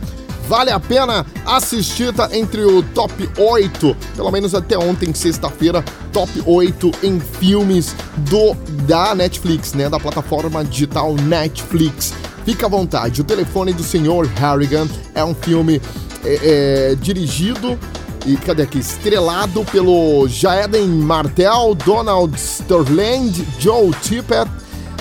Vale 0.48 0.72
a 0.72 0.80
pena 0.80 1.24
assistir, 1.46 2.12
tá 2.12 2.28
entre 2.36 2.64
o 2.64 2.82
top 2.82 3.30
8, 3.38 3.96
pelo 4.16 4.32
menos 4.32 4.52
até 4.52 4.76
ontem, 4.76 5.14
sexta-feira, 5.14 5.84
top 6.12 6.42
8 6.44 6.90
em 7.04 7.20
filmes 7.20 7.94
do 8.16 8.54
da 8.84 9.14
Netflix, 9.14 9.74
né? 9.74 9.88
Da 9.88 10.00
plataforma 10.00 10.64
digital 10.64 11.14
Netflix. 11.14 12.12
Fica 12.44 12.66
à 12.66 12.68
vontade, 12.68 13.20
o 13.20 13.24
telefone 13.24 13.72
do 13.72 13.84
Sr. 13.84 14.26
Harrigan 14.34 14.88
é 15.14 15.24
um 15.24 15.36
filme 15.36 15.80
é, 16.24 16.38
é, 16.42 16.94
dirigido 16.96 17.78
e 18.26 18.36
cadê 18.36 18.64
aqui? 18.64 18.80
Estrelado 18.80 19.64
pelo 19.66 20.26
Jaeden 20.26 20.88
Martel, 20.88 21.76
Donald 21.76 22.36
Sterland, 22.36 23.46
Joe 23.60 23.92
Tippett, 24.02 24.50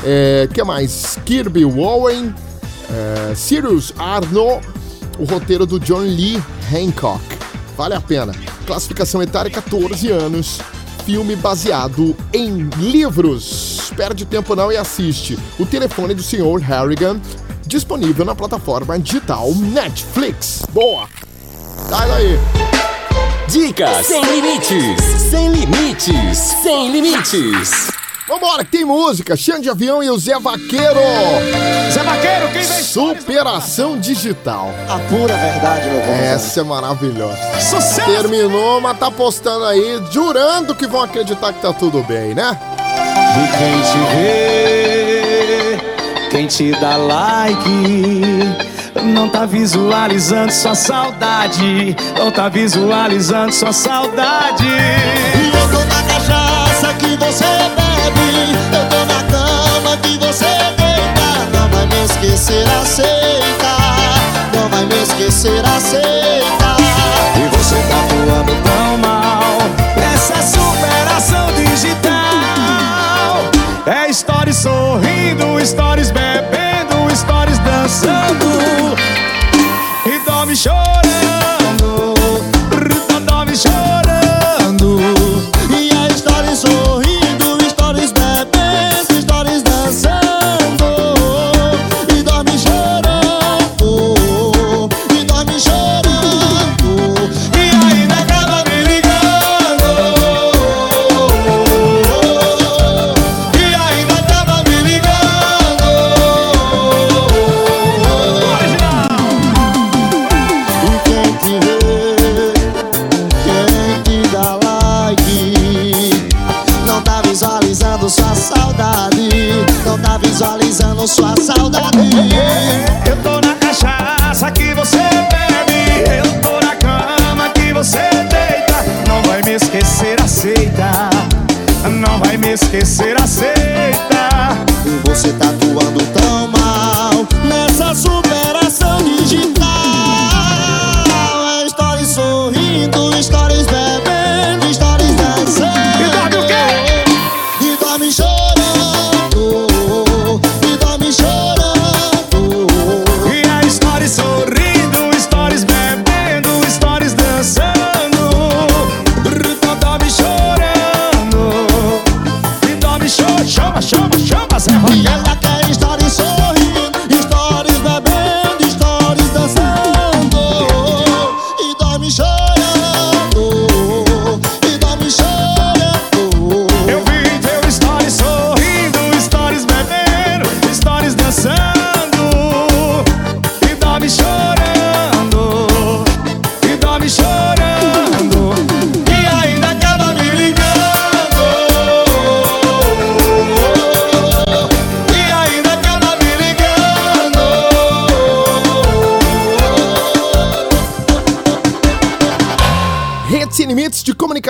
é, 0.04 0.48
que 0.54 0.64
mais? 0.64 1.18
Kirby 1.26 1.66
Warren, 1.66 2.34
é, 2.90 3.36
Sirius 3.36 3.94
Arno, 3.98 4.62
o 5.18 5.26
roteiro 5.26 5.66
do 5.66 5.80
John 5.80 6.02
Lee 6.02 6.42
Hancock. 6.74 7.22
Vale 7.76 7.96
a 7.96 8.02
pena. 8.02 8.34
Classificação 8.66 9.22
etária 9.22 9.50
14 9.50 10.12
anos. 10.12 10.60
Filme 11.06 11.36
baseado 11.36 12.16
em 12.34 12.70
livros. 12.78 13.92
Perde 13.96 14.26
tempo 14.26 14.56
não 14.56 14.72
e 14.72 14.78
assiste. 14.78 15.40
O 15.58 15.66
telefone 15.66 16.14
do 16.14 16.22
Sr. 16.22 16.60
Harrigan, 16.62 17.20
disponível 17.66 18.26
na 18.26 18.36
plataforma 18.36 19.00
digital 19.00 19.54
Netflix. 19.56 20.64
Boa! 20.72 21.08
Sai 21.90 22.08
daí! 22.08 22.40
Dicas 23.48 24.06
sem 24.06 24.24
limites, 24.24 25.04
sem 25.32 25.52
limites, 25.52 26.38
sem 26.38 26.92
limites. 26.92 27.99
Vambora, 28.30 28.64
que 28.64 28.70
tem 28.70 28.86
música. 28.86 29.36
Xande 29.36 29.62
de 29.62 29.72
Avião 29.72 30.04
e 30.04 30.10
o 30.12 30.20
Zé 30.20 30.38
Vaqueiro. 30.40 31.00
Zé 31.92 32.04
Vaqueiro, 32.04 32.48
quem 32.54 32.62
vem? 32.62 32.84
Superação 32.84 34.00
digital. 34.00 34.72
A 34.88 35.00
pura 35.10 35.36
verdade, 35.36 35.90
meu 35.90 36.00
povo. 36.02 36.14
Essa 36.14 36.60
é 36.60 36.64
maravilhosa. 36.64 37.40
Sucesso! 37.60 38.06
Terminou, 38.06 38.80
mas 38.82 39.00
tá 39.00 39.10
postando 39.10 39.66
aí, 39.66 40.00
jurando 40.12 40.76
que 40.76 40.86
vão 40.86 41.02
acreditar 41.02 41.54
que 41.54 41.60
tá 41.60 41.74
tudo 41.74 42.04
bem, 42.04 42.36
né? 42.36 42.56
E 43.36 43.48
quem 43.58 43.82
te 43.82 43.98
vê, 44.16 45.80
quem 46.30 46.46
te 46.46 46.72
dá 46.80 46.98
like, 46.98 47.68
não 49.04 49.28
tá 49.28 49.48
visualizando 49.48 50.52
sua 50.52 50.76
saudade, 50.76 51.96
não 52.16 52.30
tá 52.30 52.48
visualizando 52.48 53.52
sua 53.52 53.74
saudade. 53.74 54.68
Esquecer, 62.40 62.68
aceita 62.82 63.78
Não 64.54 64.70
vai 64.70 64.86
me 64.86 65.04
esquecer, 65.04 65.62
aceita 65.66 66.19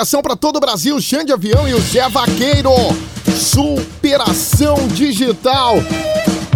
comunicação 0.09 0.21
para 0.21 0.35
todo 0.35 0.55
o 0.57 0.59
Brasil, 0.59 0.99
Xande 0.99 1.31
Avião 1.31 1.67
e 1.67 1.73
o 1.73 1.81
Zé 1.81 2.07
Vaqueiro. 2.09 2.71
Superação 3.37 4.87
digital. 4.87 5.75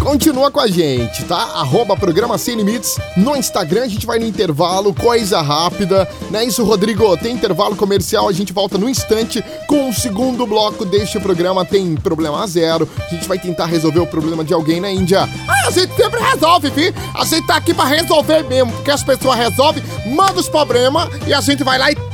Continua 0.01 0.51
com 0.51 0.59
a 0.59 0.67
gente, 0.67 1.23
tá? 1.25 1.37
Arroba 1.37 1.95
programa 1.95 2.37
Sem 2.37 2.55
Limites. 2.55 2.97
No 3.15 3.37
Instagram 3.37 3.83
a 3.83 3.87
gente 3.87 4.05
vai 4.05 4.17
no 4.17 4.25
intervalo, 4.25 4.93
coisa 4.93 5.39
rápida. 5.41 6.09
Não 6.31 6.39
é 6.39 6.45
isso, 6.45 6.63
Rodrigo? 6.63 7.15
Tem 7.17 7.33
intervalo 7.33 7.75
comercial, 7.75 8.27
a 8.27 8.33
gente 8.33 8.51
volta 8.51 8.77
no 8.77 8.89
instante 8.89 9.43
com 9.67 9.89
o 9.89 9.93
segundo 9.93 10.45
bloco 10.47 10.83
deste 10.83 11.19
programa. 11.19 11.63
Tem 11.63 11.95
problema 11.95 12.45
zero. 12.47 12.89
A 12.99 13.13
gente 13.13 13.27
vai 13.27 13.37
tentar 13.37 13.67
resolver 13.67 13.99
o 13.99 14.07
problema 14.07 14.43
de 14.43 14.53
alguém 14.53 14.81
na 14.81 14.89
Índia. 14.89 15.29
Ah, 15.47 15.67
a 15.67 15.71
gente 15.71 15.95
sempre 15.95 16.19
resolve, 16.19 16.69
vi? 16.71 16.93
A 17.13 17.23
gente 17.23 17.45
tá 17.47 17.55
aqui 17.55 17.73
pra 17.73 17.85
resolver 17.85 18.43
mesmo, 18.43 18.71
porque 18.73 18.91
as 18.91 19.03
pessoas 19.03 19.37
resolvem, 19.37 19.83
mandam 20.07 20.37
os 20.37 20.49
problemas 20.49 21.07
e 21.27 21.33
a 21.33 21.39
gente 21.39 21.63
vai 21.63 21.77
lá 21.77 21.91
e! 21.91 22.12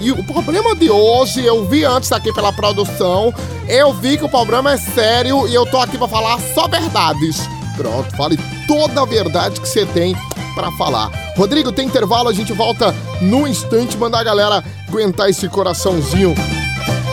E 0.00 0.10
o 0.10 0.24
problema 0.24 0.74
de 0.74 0.90
hoje, 0.90 1.44
eu 1.44 1.66
vi 1.66 1.84
antes 1.84 2.10
aqui 2.10 2.32
pela 2.32 2.52
produção, 2.52 3.34
eu 3.68 3.92
vi 3.92 4.16
que 4.16 4.24
o 4.24 4.28
problema 4.28 4.72
é 4.72 4.76
sério 4.78 5.46
e 5.46 5.54
eu 5.54 5.66
tô 5.66 5.78
aqui 5.78 5.98
pra 5.98 6.08
falar 6.08 6.38
só 6.54 6.66
verdades. 6.66 7.46
Pronto, 7.76 8.16
fale 8.16 8.38
toda 8.66 9.02
a 9.02 9.04
verdade 9.04 9.60
que 9.60 9.68
você 9.68 9.84
tem 9.86 10.16
para 10.54 10.72
falar. 10.72 11.10
Rodrigo, 11.36 11.70
tem 11.70 11.86
intervalo, 11.86 12.28
a 12.28 12.32
gente 12.32 12.52
volta 12.52 12.94
no 13.20 13.46
instante, 13.46 13.96
mandar 13.96 14.20
a 14.20 14.24
galera 14.24 14.64
aguentar 14.88 15.28
esse 15.28 15.48
coraçãozinho. 15.48 16.34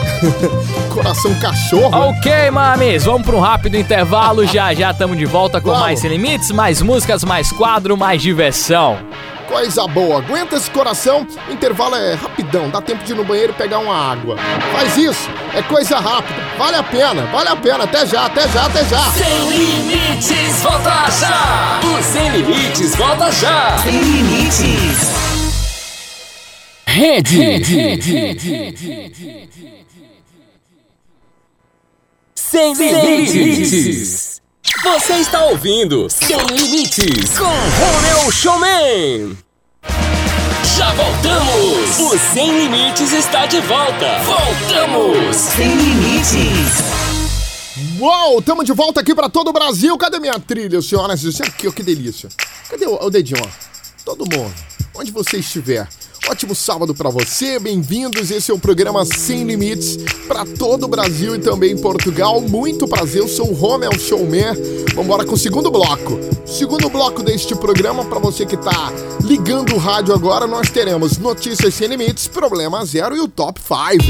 Coração 0.92 1.32
cachorro. 1.38 1.90
né? 1.90 2.18
Ok, 2.18 2.50
mames, 2.50 3.04
vamos 3.04 3.22
para 3.22 3.36
um 3.36 3.40
rápido 3.40 3.76
intervalo. 3.76 4.46
Já 4.46 4.74
já 4.74 4.90
estamos 4.90 5.16
de 5.16 5.26
volta 5.26 5.60
com 5.60 5.68
Vamos. 5.68 5.82
mais 5.82 6.00
Sem 6.00 6.10
Limites, 6.10 6.50
mais 6.50 6.82
músicas, 6.82 7.22
mais 7.22 7.52
quadro, 7.52 7.96
mais 7.96 8.20
diversão. 8.20 8.98
Coisa 9.48 9.86
boa, 9.86 10.18
aguenta 10.18 10.56
esse 10.56 10.70
coração. 10.70 11.26
O 11.48 11.52
intervalo 11.52 11.96
é 11.96 12.12
rapidão, 12.14 12.68
dá 12.68 12.82
tempo 12.82 13.02
de 13.02 13.12
ir 13.12 13.16
no 13.16 13.24
banheiro 13.24 13.52
e 13.52 13.56
pegar 13.56 13.78
uma 13.78 14.12
água. 14.12 14.36
Faz 14.72 14.96
isso, 14.98 15.28
é 15.54 15.62
coisa 15.62 15.98
rápida. 15.98 16.38
Vale 16.58 16.76
a 16.76 16.82
pena, 16.82 17.24
vale 17.32 17.48
a 17.48 17.56
pena. 17.56 17.84
Até 17.84 18.04
já, 18.06 18.26
até 18.26 18.46
já, 18.48 18.66
até 18.66 18.84
já. 18.84 19.00
Sem 19.12 19.48
limites, 19.48 20.62
volta 20.62 21.10
já! 21.18 21.80
O 21.82 22.02
Sem 22.02 22.28
Limites 22.30 22.94
volta 22.94 23.30
já! 23.32 23.78
Sem 23.78 23.98
limites. 23.98 25.08
Rede. 26.86 27.38
Sem 32.34 32.74
limites. 32.74 34.37
Você 34.82 35.14
está 35.14 35.44
ouvindo 35.46 36.08
Sem 36.08 36.36
Limites 36.36 37.36
com 37.36 37.44
Romeu 37.44 38.30
Showman. 38.30 39.36
Já 40.76 40.92
voltamos. 40.92 41.98
O 41.98 42.18
Sem 42.32 42.56
Limites 42.58 43.12
está 43.12 43.46
de 43.46 43.60
volta. 43.62 44.20
Voltamos. 44.20 45.36
Sem 45.36 45.74
limites. 45.74 46.78
Uou, 47.98 48.40
tamo 48.40 48.62
de 48.62 48.72
volta 48.72 49.00
aqui 49.00 49.14
pra 49.14 49.28
todo 49.28 49.48
o 49.48 49.52
Brasil. 49.52 49.98
Cadê 49.98 50.20
minha 50.20 50.38
trilha, 50.38 50.80
senhoras 50.80 51.24
e 51.24 51.32
senhores? 51.32 51.54
Aqui, 51.54 51.66
ó, 51.66 51.72
que 51.72 51.82
delícia. 51.82 52.28
Cadê 52.70 52.86
o, 52.86 52.94
o 53.04 53.10
dedinho, 53.10 53.42
ó? 53.44 53.48
Todo 54.04 54.20
mundo, 54.20 54.54
onde 54.94 55.10
você 55.10 55.38
estiver. 55.38 55.88
Ótimo 56.26 56.54
sábado 56.54 56.94
pra 56.94 57.10
você, 57.10 57.58
bem-vindos. 57.58 58.30
Esse 58.30 58.50
é 58.50 58.54
o 58.54 58.58
programa 58.58 59.04
Sem 59.04 59.44
Limites 59.44 59.96
pra 60.26 60.44
todo 60.44 60.84
o 60.84 60.88
Brasil 60.88 61.34
e 61.34 61.38
também 61.38 61.76
Portugal. 61.76 62.40
Muito 62.40 62.86
prazer, 62.86 63.22
eu 63.22 63.28
sou 63.28 63.50
o 63.50 63.54
Romel 63.54 63.98
Showman. 63.98 64.54
Vambora 64.94 65.24
com 65.24 65.34
o 65.34 65.38
segundo 65.38 65.70
bloco. 65.70 66.18
Segundo 66.44 66.90
bloco 66.90 67.22
deste 67.22 67.54
programa, 67.54 68.04
pra 68.04 68.18
você 68.18 68.44
que 68.44 68.56
tá 68.56 68.92
ligando 69.22 69.74
o 69.74 69.78
rádio 69.78 70.12
agora, 70.14 70.46
nós 70.46 70.70
teremos 70.70 71.18
Notícias 71.18 71.74
Sem 71.74 71.88
Limites, 71.88 72.26
Problema 72.26 72.84
Zero 72.84 73.16
e 73.16 73.20
o 73.20 73.28
Top 73.28 73.60
5. 73.60 74.04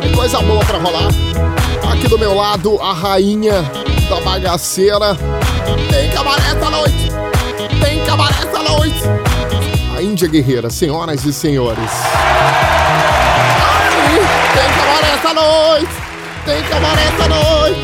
Tem 0.00 0.12
coisa 0.12 0.40
boa 0.40 0.64
pra 0.64 0.78
rolar. 0.78 1.10
Aqui 1.92 2.08
do 2.08 2.18
meu 2.18 2.34
lado, 2.34 2.80
a 2.80 2.92
rainha 2.92 3.62
da 4.08 4.20
bagaceira. 4.20 5.16
Tem 5.90 6.10
cabaré 6.10 6.56
essa 6.56 6.70
noite! 6.70 7.10
Tem 7.80 8.04
cabaré 8.04 8.36
essa 8.38 8.62
noite! 8.62 9.29
Índia 10.02 10.28
Guerreira, 10.28 10.70
senhoras 10.70 11.24
e 11.24 11.32
senhores. 11.32 11.90
Aí, 13.62 14.18
tem 14.54 14.72
cabaré 14.74 15.14
essa 15.14 15.34
noite! 15.34 15.92
Tem 16.44 16.62
cabaré 16.64 17.02
essa 17.04 17.28
noite! 17.28 17.80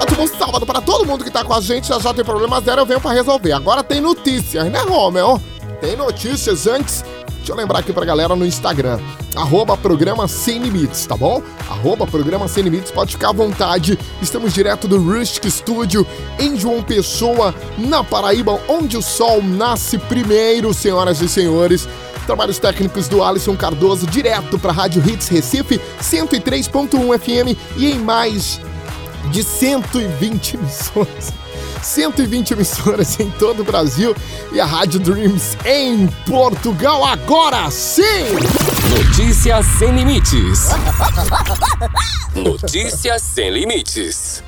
Ótimo 0.00 0.26
sábado 0.26 0.66
para 0.66 0.80
todo 0.80 1.06
mundo 1.06 1.24
que 1.24 1.30
tá 1.30 1.44
com 1.44 1.54
a 1.54 1.60
gente. 1.60 1.88
Já 1.88 1.98
já 1.98 2.12
tem 2.12 2.24
problema 2.24 2.60
zero, 2.60 2.80
eu 2.80 2.86
venho 2.86 3.00
pra 3.00 3.12
resolver. 3.12 3.52
Agora 3.52 3.84
tem 3.84 4.00
notícias, 4.00 4.70
né, 4.70 4.80
Romel? 4.80 5.40
Tem 5.80 5.96
notícias 5.96 6.66
antes. 6.66 7.04
Deixa 7.42 7.54
eu 7.54 7.56
lembrar 7.56 7.80
aqui 7.80 7.92
pra 7.92 8.04
galera 8.04 8.36
no 8.36 8.46
Instagram. 8.46 9.00
Arroba 9.34 9.76
programa 9.76 10.28
Sem 10.28 10.60
Limites, 10.60 11.04
tá 11.06 11.16
bom? 11.16 11.42
Arroba 11.68 12.06
programa 12.06 12.46
Sem 12.46 12.62
Limites, 12.62 12.92
pode 12.92 13.14
ficar 13.14 13.30
à 13.30 13.32
vontade. 13.32 13.98
Estamos 14.22 14.54
direto 14.54 14.86
do 14.86 14.96
Rustic 14.96 15.50
Studio 15.50 16.06
em 16.38 16.56
João 16.56 16.84
Pessoa, 16.84 17.52
na 17.76 18.04
Paraíba, 18.04 18.60
onde 18.68 18.96
o 18.96 19.02
sol 19.02 19.42
nasce 19.42 19.98
primeiro, 19.98 20.72
senhoras 20.72 21.20
e 21.20 21.28
senhores. 21.28 21.88
Trabalhos 22.26 22.60
técnicos 22.60 23.08
do 23.08 23.24
Alisson 23.24 23.56
Cardoso, 23.56 24.06
direto 24.06 24.56
para 24.56 24.70
Rádio 24.70 25.02
Hits 25.04 25.26
Recife, 25.26 25.80
103.1 26.00 27.18
FM 27.18 27.58
e 27.76 27.90
em 27.90 27.98
mais 27.98 28.60
de 29.32 29.42
120 29.42 30.54
emissões. 30.54 31.41
120 31.82 32.52
emissoras 32.52 33.18
em 33.20 33.30
todo 33.30 33.60
o 33.60 33.64
Brasil 33.64 34.14
e 34.52 34.60
a 34.60 34.64
Rádio 34.64 35.00
Dreams 35.00 35.56
em 35.64 36.06
Portugal. 36.26 37.04
Agora 37.04 37.70
sim! 37.70 38.02
Notícias 38.96 39.66
sem 39.78 39.90
limites. 39.94 40.68
Notícias 42.34 43.22
sem 43.22 43.50
limites. 43.50 44.42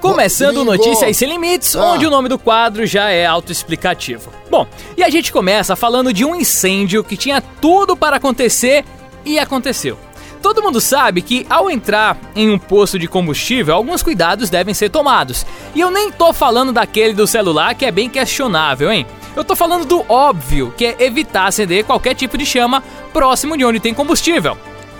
Começando 0.00 0.64
Rodrigo. 0.64 0.82
Notícias 0.86 1.16
Sem 1.16 1.28
Limites, 1.28 1.76
Ah. 1.76 1.92
onde 1.92 2.06
o 2.06 2.10
nome 2.10 2.26
do 2.26 2.38
quadro 2.38 2.86
já 2.86 3.10
é 3.10 3.26
autoexplicativo. 3.26 4.30
Bom, 4.50 4.66
e 4.96 5.04
a 5.04 5.10
gente 5.10 5.30
começa 5.30 5.76
falando 5.76 6.10
de 6.10 6.24
um 6.24 6.34
incêndio 6.34 7.04
que 7.04 7.18
tinha 7.18 7.42
tudo 7.60 7.94
para 7.94 8.16
acontecer 8.16 8.82
e 9.26 9.38
aconteceu. 9.38 9.98
Todo 10.42 10.62
mundo 10.62 10.80
sabe 10.80 11.20
que 11.22 11.46
ao 11.50 11.70
entrar 11.70 12.16
em 12.34 12.50
um 12.50 12.58
posto 12.58 12.98
de 12.98 13.06
combustível, 13.06 13.74
alguns 13.74 14.02
cuidados 14.02 14.48
devem 14.48 14.74
ser 14.74 14.88
tomados. 14.88 15.44
E 15.74 15.80
eu 15.80 15.90
nem 15.90 16.10
tô 16.10 16.32
falando 16.32 16.72
daquele 16.72 17.12
do 17.12 17.26
celular 17.26 17.74
que 17.74 17.84
é 17.84 17.90
bem 17.90 18.08
questionável, 18.08 18.90
hein? 18.90 19.06
Eu 19.36 19.44
tô 19.44 19.54
falando 19.54 19.84
do 19.84 20.04
óbvio, 20.08 20.74
que 20.76 20.86
é 20.86 20.96
evitar 21.00 21.46
acender 21.46 21.84
qualquer 21.84 22.14
tipo 22.14 22.36
de 22.36 22.44
chama 22.44 22.82
próximo 23.12 23.56
de 23.56 23.64
onde 23.64 23.80
tem 23.80 23.94
combustível. 23.94 24.56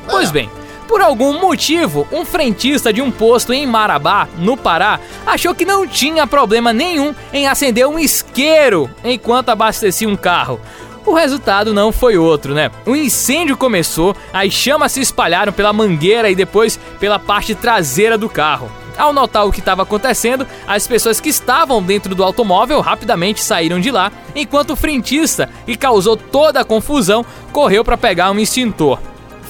Pois 0.08 0.30
bem, 0.30 0.48
por 0.86 1.00
algum 1.00 1.40
motivo, 1.40 2.06
um 2.10 2.24
frentista 2.24 2.92
de 2.92 3.00
um 3.00 3.10
posto 3.10 3.52
em 3.52 3.66
Marabá, 3.66 4.28
no 4.38 4.56
Pará, 4.56 4.98
achou 5.24 5.54
que 5.54 5.64
não 5.64 5.86
tinha 5.86 6.26
problema 6.26 6.72
nenhum 6.72 7.14
em 7.32 7.46
acender 7.46 7.86
um 7.86 7.98
isqueiro 7.98 8.90
enquanto 9.04 9.50
abastecia 9.50 10.08
um 10.08 10.16
carro. 10.16 10.60
O 11.04 11.14
resultado 11.14 11.72
não 11.72 11.90
foi 11.90 12.18
outro, 12.18 12.54
né? 12.54 12.70
O 12.84 12.94
incêndio 12.94 13.56
começou, 13.56 14.14
as 14.32 14.52
chamas 14.52 14.92
se 14.92 15.00
espalharam 15.00 15.52
pela 15.52 15.72
mangueira 15.72 16.30
e 16.30 16.34
depois 16.34 16.78
pela 16.98 17.18
parte 17.18 17.54
traseira 17.54 18.18
do 18.18 18.28
carro. 18.28 18.70
Ao 18.98 19.12
notar 19.12 19.46
o 19.46 19.52
que 19.52 19.60
estava 19.60 19.82
acontecendo, 19.82 20.46
as 20.66 20.86
pessoas 20.86 21.20
que 21.20 21.30
estavam 21.30 21.82
dentro 21.82 22.14
do 22.14 22.22
automóvel 22.22 22.80
rapidamente 22.80 23.42
saíram 23.42 23.80
de 23.80 23.90
lá, 23.90 24.12
enquanto 24.36 24.72
o 24.72 24.76
frentista, 24.76 25.48
que 25.64 25.74
causou 25.74 26.18
toda 26.18 26.60
a 26.60 26.64
confusão, 26.64 27.24
correu 27.50 27.82
para 27.82 27.96
pegar 27.96 28.30
um 28.30 28.38
extintor. 28.38 28.98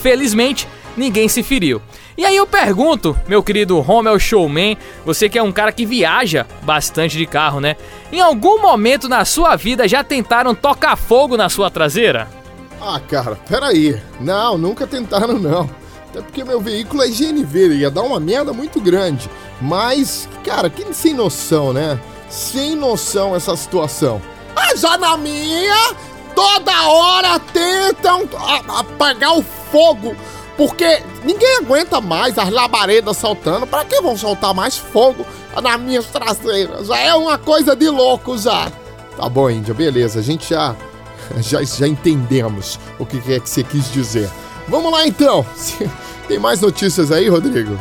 Felizmente, 0.01 0.69
ninguém 0.97 1.29
se 1.29 1.43
feriu. 1.43 1.83
E 2.21 2.27
aí 2.27 2.37
eu 2.37 2.47
pergunto, 2.47 3.19
meu 3.27 3.43
querido 3.43 3.81
Romel 3.81 4.19
Showman, 4.19 4.77
você 5.07 5.27
que 5.27 5.39
é 5.39 5.43
um 5.43 5.51
cara 5.51 5.73
que 5.73 5.87
viaja 5.87 6.47
bastante 6.65 7.17
de 7.17 7.25
carro, 7.25 7.61
né? 7.61 7.77
Em 8.13 8.21
algum 8.21 8.61
momento 8.61 9.09
na 9.09 9.25
sua 9.25 9.57
vida 9.57 9.89
já 9.89 10.05
tentaram 10.05 10.55
tocar 10.55 10.97
fogo 10.97 11.35
na 11.35 11.49
sua 11.49 11.71
traseira? 11.71 12.29
Ah, 12.79 13.01
cara, 13.01 13.39
peraí. 13.49 13.99
Não, 14.21 14.59
nunca 14.59 14.87
tentaram, 14.87 15.39
não. 15.39 15.71
Até 16.11 16.21
porque 16.21 16.45
meu 16.45 16.61
veículo 16.61 17.03
é 17.03 17.09
GNV, 17.09 17.77
ia 17.77 17.91
dar 17.91 18.03
uma 18.03 18.21
merda 18.21 18.53
muito 18.53 18.83
grande. 18.83 19.31
Mas, 19.59 20.29
cara, 20.45 20.69
que 20.69 20.93
sem 20.93 21.15
noção, 21.15 21.73
né? 21.73 21.99
Sem 22.29 22.77
noção 22.77 23.35
essa 23.35 23.57
situação. 23.57 24.21
Mas 24.55 24.83
já 24.83 24.99
na 24.99 25.17
minha, 25.17 25.95
toda 26.35 26.87
hora 26.87 27.39
tentam 27.39 28.29
apagar 28.69 29.39
o 29.39 29.43
fogo. 29.73 30.15
Porque 30.61 31.03
ninguém 31.25 31.57
aguenta 31.57 32.03
mais 32.03 32.37
as 32.37 32.51
labaredas 32.51 33.17
soltando. 33.17 33.67
Pra 33.67 33.83
que 33.83 33.99
vão 34.03 34.15
soltar 34.15 34.53
mais 34.53 34.77
fogo 34.77 35.25
nas 35.63 35.81
minhas 35.81 36.05
traseiras? 36.05 36.89
Já 36.89 36.99
é 36.99 37.15
uma 37.15 37.39
coisa 37.39 37.75
de 37.75 37.89
louco 37.89 38.37
já. 38.37 38.71
Tá 39.17 39.27
bom, 39.27 39.49
Índia, 39.49 39.73
beleza. 39.73 40.19
A 40.19 40.23
gente 40.23 40.51
já 40.51 40.77
já, 41.41 41.63
já 41.63 41.89
entendemos 41.89 42.79
o 42.99 43.07
que 43.07 43.17
é 43.33 43.41
que 43.41 43.49
você 43.49 43.65
quis 43.65 43.91
dizer. 43.91 44.29
Vamos 44.69 44.93
lá 44.93 45.07
então. 45.07 45.47
Tem 46.29 46.39
mais 46.39 46.61
notícias 46.61 47.11
aí, 47.11 47.27
Rodrigo? 47.27 47.81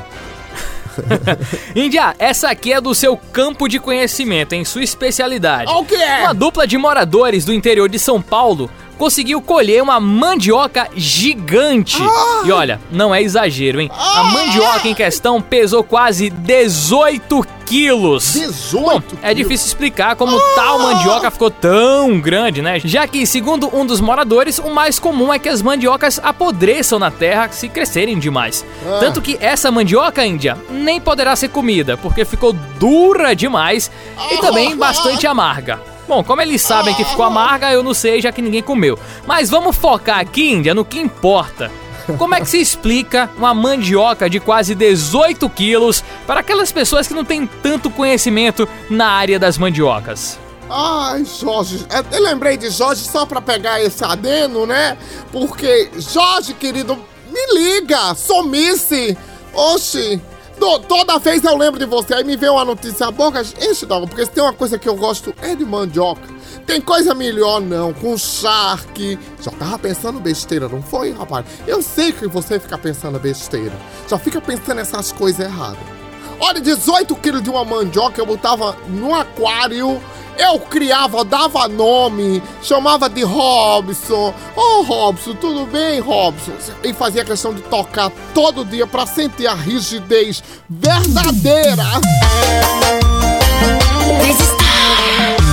Índia, 1.76 2.15
essa 2.18 2.50
aqui 2.50 2.72
é 2.72 2.80
do 2.80 2.96
seu 2.96 3.18
campo 3.18 3.68
de 3.68 3.78
conhecimento, 3.78 4.54
em 4.54 4.63
sua 4.63 4.84
especialidade. 4.84 5.70
O 5.70 5.84
que 5.84 5.96
é? 5.96 6.22
Uma 6.22 6.34
dupla 6.34 6.65
de 6.65 6.78
moradores 6.78 7.44
do 7.44 7.54
interior 7.54 7.89
de 7.89 8.00
São 8.00 8.22
Paulo 8.22 8.70
conseguiu 9.00 9.42
colher 9.42 9.82
uma 9.82 9.98
mandioca 9.98 10.90
gigante. 10.94 11.98
E 12.44 12.52
olha, 12.52 12.82
não 12.92 13.16
é 13.16 13.24
exagero, 13.24 13.80
hein? 13.80 13.90
A 13.92 14.26
mandioca 14.26 14.88
em 14.90 14.94
questão 14.94 15.42
pesou 15.42 15.84
quase 15.84 16.30
18 16.30 17.48
quilos. 17.66 18.34
18 18.34 19.20
É 19.22 19.34
difícil 19.34 19.68
explicar 19.68 20.18
como 20.18 20.38
tal 20.54 20.80
mandioca 20.80 21.32
ficou 21.32 21.50
tão 21.50 22.20
grande, 22.20 22.62
né? 22.62 22.80
Já 22.84 23.08
que, 23.08 23.26
segundo 23.26 23.74
um 23.74 23.86
dos 23.86 24.02
moradores, 24.02 24.60
o 24.60 24.70
mais 24.70 25.00
comum 25.00 25.34
é 25.34 25.40
que 25.40 25.48
as 25.48 25.62
mandiocas 25.62 26.20
apodreçam 26.22 27.00
na 27.00 27.10
terra 27.10 27.48
se 27.52 27.70
crescerem 27.70 28.20
demais. 28.20 28.66
Ah. 28.86 28.98
Tanto 29.00 29.22
que 29.22 29.38
essa 29.40 29.72
mandioca, 29.72 30.26
Índia, 30.26 30.58
nem 30.70 31.00
poderá 31.00 31.36
ser 31.38 31.50
comida, 31.50 31.96
porque 31.96 32.26
ficou 32.26 32.52
dura 32.52 33.34
demais 33.34 33.90
e 34.32 34.38
também 34.40 34.76
bastante 34.76 35.26
amarga. 35.26 35.80
Bom, 36.10 36.24
como 36.24 36.41
eles 36.41 36.63
sabem 36.63 36.95
que 36.95 37.06
ficou 37.06 37.24
amarga, 37.24 37.72
eu 37.72 37.84
não 37.84 37.93
sei, 37.93 38.19
já 38.19 38.32
que 38.32 38.41
ninguém 38.41 38.63
comeu. 38.63 38.98
Mas 39.28 39.48
vamos 39.48 39.76
focar 39.76 40.17
aqui, 40.17 40.54
Índia, 40.54 40.74
no 40.74 40.84
que 40.84 41.00
importa. 41.00 41.72
Como 42.17 42.34
é 42.34 42.39
que 42.41 42.50
se 42.50 42.58
explica 42.60 43.30
uma 43.38 43.54
mandioca 43.54 44.28
de 44.28 44.39
quase 44.39 44.74
18 44.74 45.48
quilos 45.52 46.04
para 46.26 46.39
aquelas 46.39 46.72
pessoas 46.72 47.08
que 47.08 47.13
não 47.13 47.24
têm 47.24 47.45
tanto 47.45 47.91
conhecimento 47.91 48.67
na 48.89 49.06
área 49.06 49.38
das 49.38 49.56
mandiocas? 49.60 50.39
Ai, 50.67 51.24
Jorge, 51.26 51.86
é, 51.91 52.17
eu 52.17 52.24
lembrei 52.24 52.58
de 52.58 52.72
Jorge 52.72 53.04
só 53.04 53.24
pra 53.24 53.39
pegar 53.39 53.80
esse 53.80 54.04
adeno, 54.04 54.65
né? 54.65 54.98
Porque, 55.32 55.91
Jorge, 55.95 56.56
querido, 56.56 56.98
me 57.32 57.54
liga, 57.54 58.15
sumice. 58.15 59.15
Oxi, 59.54 60.19
toda 60.60 61.17
vez 61.19 61.43
eu 61.43 61.56
lembro 61.56 61.80
de 61.80 61.86
você, 61.86 62.13
aí 62.13 62.24
me 62.24 62.36
vê 62.36 62.50
uma 62.50 62.65
notícia, 62.65 63.08
a 63.08 63.12
boca 63.12 63.41
enche 63.41 63.86
d'água, 63.86 64.08
porque 64.08 64.26
se 64.26 64.32
tem 64.32 64.43
uma 64.43 64.54
coisa 64.54 64.78
que 64.78 64.88
eu 64.88 64.95
gosto 64.95 65.34
é 65.41 65.56
de 65.56 65.65
mandioca. 65.65 66.28
Tem 66.65 66.80
coisa 66.80 67.15
melhor 67.15 67.62
não, 67.62 67.93
com 67.93 68.17
charque. 68.17 69.17
Já 69.41 69.52
tava 69.52 69.80
pensando 69.80 70.19
besteira, 70.19 70.69
não 70.69 70.84
foi, 70.84 71.12
rapaz? 71.12 71.45
Eu 71.65 71.82
sei 71.82 72.12
que 72.12 72.28
você 72.28 72.60
fica 72.60 72.78
pensando 72.78 73.17
besteira. 73.19 73.74
Já 74.08 74.19
fica 74.19 74.39
pensando 74.39 74.80
essas 74.80 75.12
coisas 75.12 75.43
erradas. 75.43 75.99
Olha, 76.39 76.62
18 76.62 77.15
quilos 77.17 77.43
de 77.43 77.49
uma 77.49 77.65
mandioca 77.65 78.19
eu 78.19 78.25
botava 78.25 78.75
no 78.88 79.13
aquário, 79.13 80.02
eu 80.38 80.60
criava, 80.60 81.25
dava 81.25 81.67
nome, 81.67 82.41
chamava 82.63 83.10
de 83.10 83.23
Robson. 83.23 84.34
Ô 84.56 84.82
Robson, 84.84 85.34
tudo 85.36 85.65
bem, 85.65 85.99
Robson? 85.99 86.54
E 86.84 86.93
fazia 86.93 87.25
questão 87.25 87.54
de 87.54 87.62
tocar 87.63 88.10
todo 88.34 88.63
dia 88.63 88.88
pra 88.88 89.06
sentir 89.06 89.47
a 89.47 89.54
rigidez 89.54 90.41
verdadeira. 90.69 91.84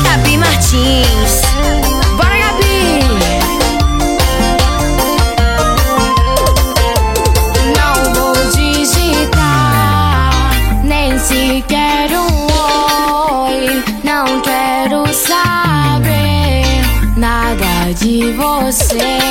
Gabi 0.04 0.38
Martins. 0.38 1.55
Você. 18.66 19.25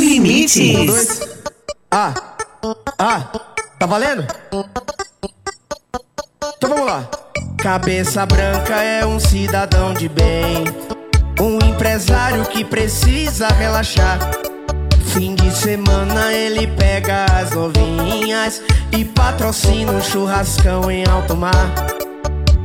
Sem 0.00 0.08
limites. 0.08 1.20
Ah, 1.90 2.14
ah, 2.98 3.30
tá 3.78 3.84
valendo? 3.84 4.26
Então 6.56 6.70
vamos 6.70 6.86
lá. 6.86 7.06
Cabeça 7.58 8.24
branca 8.24 8.76
é 8.82 9.04
um 9.04 9.20
cidadão 9.20 9.92
de 9.92 10.08
bem, 10.08 10.64
um 11.38 11.58
empresário 11.68 12.46
que 12.46 12.64
precisa 12.64 13.48
relaxar. 13.48 14.18
Fim 15.12 15.34
de 15.34 15.54
semana 15.54 16.32
ele 16.32 16.66
pega 16.68 17.26
as 17.38 17.50
novinhas 17.50 18.62
e 18.96 19.04
patrocina 19.04 19.92
um 19.92 20.00
churrascão 20.00 20.90
em 20.90 21.06
alto 21.06 21.36
mar. 21.36 21.74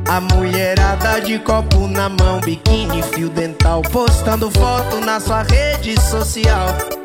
A 0.07 0.21
mulherada 0.21 1.19
de 1.19 1.37
copo 1.39 1.85
na 1.85 2.07
mão, 2.07 2.39
biquíni, 2.39 3.03
fio 3.03 3.27
dental, 3.27 3.81
postando 3.81 4.49
foto 4.51 5.01
na 5.01 5.19
sua 5.19 5.43
rede 5.43 5.99
social. 5.99 7.04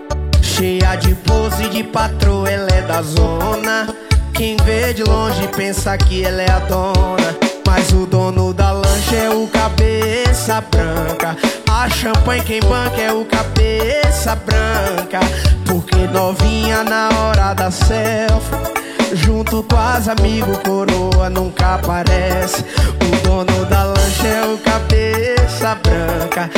Cheia 0.60 0.94
de 0.96 1.14
pose 1.14 1.70
de 1.70 1.82
patroa, 1.82 2.50
ela 2.50 2.68
é 2.70 2.82
da 2.82 3.00
zona. 3.00 3.88
Quem 4.34 4.58
vê 4.58 4.92
de 4.92 5.02
longe 5.02 5.48
pensa 5.56 5.96
que 5.96 6.22
ela 6.22 6.42
é 6.42 6.50
a 6.50 6.58
dona. 6.58 7.34
Mas 7.66 7.90
o 7.94 8.04
dono 8.04 8.52
da 8.52 8.70
lancha 8.70 9.16
é 9.16 9.30
o 9.30 9.46
cabeça 9.46 10.60
branca. 10.60 11.34
A 11.66 11.88
champanhe 11.88 12.42
quem 12.42 12.60
banca 12.60 13.00
é 13.00 13.10
o 13.10 13.24
cabeça 13.24 14.36
branca. 14.36 15.20
Porque 15.64 15.96
novinha 16.12 16.84
na 16.84 17.08
hora 17.08 17.54
da 17.54 17.70
selfie. 17.70 19.14
Junto 19.14 19.62
com 19.62 19.76
as 19.78 20.08
amigos, 20.08 20.58
coroa 20.58 21.30
nunca 21.30 21.76
aparece. 21.76 22.62
O 23.00 23.26
dono 23.26 23.64
da 23.64 23.84
lancha 23.84 24.26
é 24.26 24.44
o 24.44 24.58
cabeça 24.58 25.74
branca. 25.76 26.50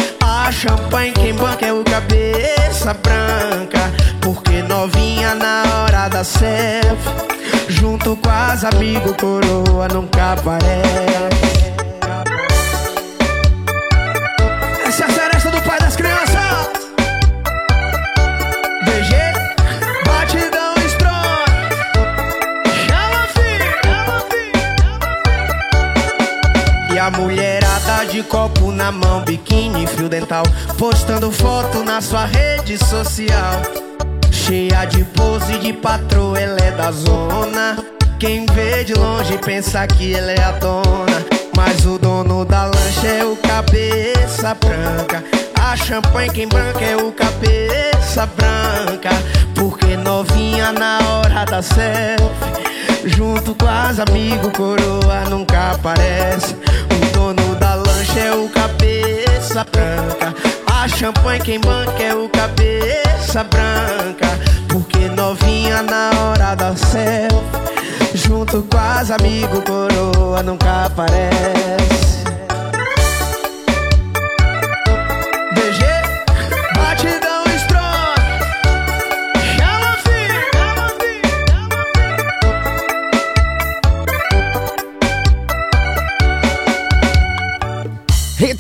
Champanhe 0.51 1.13
quem 1.13 1.35
banca 1.35 1.67
é 1.67 1.73
o 1.73 1.85
cabeça 1.85 2.95
branca. 2.95 3.79
Porque 4.21 4.63
novinha 4.63 5.35
na 5.35 5.63
hora 5.85 6.09
da 6.09 6.25
selfie. 6.25 7.33
Junto 7.69 8.17
com 8.17 8.29
as 8.29 8.65
amigos, 8.65 9.15
coroa 9.17 9.89
nunca 9.89 10.33
aparece. 10.33 11.63
Essa 14.87 15.05
é 15.05 15.07
a 15.07 15.11
seresta 15.11 15.51
do 15.51 15.61
pai 15.63 15.79
das 15.81 15.97
crianças. 15.97 16.69
DG, 18.85 19.17
batidão 20.07 20.75
strong. 20.87 21.51
Chama, 22.87 23.27
filho, 23.35 23.73
chama, 23.83 24.21
filho. 26.89 26.95
E 26.95 26.99
a 26.99 27.11
de 28.07 28.23
copo 28.23 28.73
na 28.73 28.91
mão, 28.91 29.23
biquíni, 29.25 29.87
fio 29.87 30.09
dental, 30.09 30.43
postando 30.77 31.31
foto 31.31 31.85
na 31.85 32.01
sua 32.01 32.25
rede 32.25 32.77
social. 32.79 33.63
Cheia 34.31 34.85
de 34.87 35.05
pose 35.05 35.59
de 35.59 35.73
patroa, 35.73 36.39
ela 36.39 36.59
é 36.61 36.71
da 36.73 36.91
zona. 36.91 37.77
Quem 38.19 38.47
vê 38.47 38.83
de 38.85 38.95
longe 38.95 39.39
pensa 39.39 39.87
que 39.87 40.15
ela 40.15 40.33
é 40.33 40.43
a 40.43 40.53
dona. 40.53 41.25
Mas 41.57 41.85
o 41.85 41.99
dono 41.99 42.45
da 42.45 42.65
lancha 42.65 43.07
é 43.07 43.25
o 43.25 43.37
cabeça 43.37 44.55
branca. 44.55 45.25
A 45.61 45.77
champanhe 45.77 46.31
quem 46.31 46.49
branca 46.49 46.85
é 46.85 46.97
o 46.97 47.13
cabeça 47.13 48.27
branca. 48.27 49.11
Porque 49.55 49.97
novinha 49.97 50.73
na 50.73 50.99
hora 51.09 51.45
da 51.45 51.63
selfie. 51.63 52.63
Junto 53.05 53.55
com 53.55 53.67
as 53.69 53.99
amigos, 54.01 54.53
coroa 54.53 55.25
nunca 55.29 55.73
aparece. 55.73 56.55
O 56.55 57.13
dono 57.13 57.52
é 58.19 58.33
o 58.33 58.49
cabeça 58.49 59.65
branca. 59.65 60.35
A 60.67 60.89
champanhe 60.89 61.41
quem 61.41 61.61
banca 61.61 62.03
é 62.03 62.15
o 62.15 62.29
cabeça 62.29 63.45
branca. 63.45 64.29
Porque 64.69 64.99
novinha 65.09 65.83
na 65.83 66.11
hora 66.21 66.55
da 66.55 66.75
selfie. 66.77 67.63
Junto 68.15 68.63
com 68.63 68.79
as 68.79 69.11
amigos, 69.11 69.65
coroa 69.65 70.43
nunca 70.43 70.87
aparece. 70.87 72.25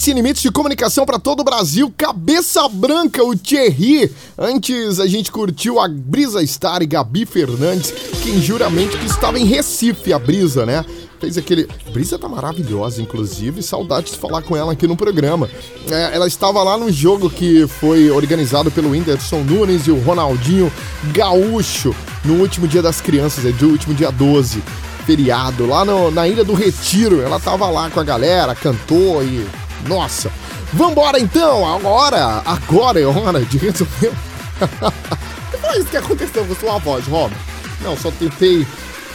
Sem 0.02 0.14
Limites 0.14 0.42
de 0.42 0.50
comunicação 0.50 1.06
para 1.06 1.16
todo 1.16 1.40
o 1.40 1.44
Brasil. 1.44 1.92
Cabeça 1.96 2.68
Branca, 2.68 3.22
o 3.22 3.36
Thierry. 3.36 4.10
Antes 4.36 4.98
a 4.98 5.06
gente 5.06 5.30
curtiu 5.30 5.78
a 5.78 5.86
Brisa 5.86 6.44
Star 6.44 6.82
e 6.82 6.86
Gabi 6.86 7.24
Fernandes, 7.24 7.92
que 8.20 8.30
em 8.30 8.42
juramento 8.42 8.98
que 8.98 9.06
estava 9.06 9.38
em 9.38 9.44
Recife, 9.44 10.12
a 10.12 10.18
Brisa, 10.18 10.66
né? 10.66 10.84
Fez 11.20 11.38
aquele. 11.38 11.68
Brisa 11.92 12.18
tá 12.18 12.28
maravilhosa, 12.28 13.00
inclusive. 13.00 13.62
Saudades 13.62 14.14
de 14.14 14.18
falar 14.18 14.42
com 14.42 14.56
ela 14.56 14.72
aqui 14.72 14.88
no 14.88 14.96
programa. 14.96 15.48
É, 15.88 16.10
ela 16.16 16.26
estava 16.26 16.60
lá 16.64 16.76
no 16.76 16.90
jogo 16.90 17.30
que 17.30 17.68
foi 17.68 18.10
organizado 18.10 18.72
pelo 18.72 18.90
Whindersson 18.90 19.44
Nunes 19.44 19.86
e 19.86 19.92
o 19.92 20.00
Ronaldinho 20.00 20.72
Gaúcho 21.12 21.94
no 22.24 22.40
último 22.40 22.66
dia 22.66 22.82
das 22.82 23.00
crianças, 23.00 23.44
é 23.46 23.52
do 23.52 23.68
último 23.68 23.94
dia 23.94 24.10
12 24.10 24.64
feriado, 25.06 25.66
lá 25.66 25.84
no- 25.84 26.10
na 26.12 26.26
Ilha 26.28 26.44
do 26.44 26.54
Retiro. 26.54 27.20
Ela 27.20 27.38
tava 27.40 27.68
lá 27.68 27.88
com 27.88 28.00
a 28.00 28.04
galera, 28.04 28.52
cantou 28.54 29.22
e. 29.22 29.46
Nossa! 29.86 30.30
Vambora 30.72 31.18
então! 31.18 31.66
Agora! 31.74 32.42
Agora 32.44 33.00
é 33.00 33.06
hora 33.06 33.40
de 33.44 33.58
resolver. 33.58 34.12
Foi 35.60 35.78
isso 35.78 35.88
que 35.88 35.96
aconteceu 35.96 36.44
com 36.44 36.54
sua 36.54 36.78
voz, 36.78 37.06
Rob. 37.06 37.32
Não, 37.80 37.96
só 37.96 38.10
tentei 38.10 38.66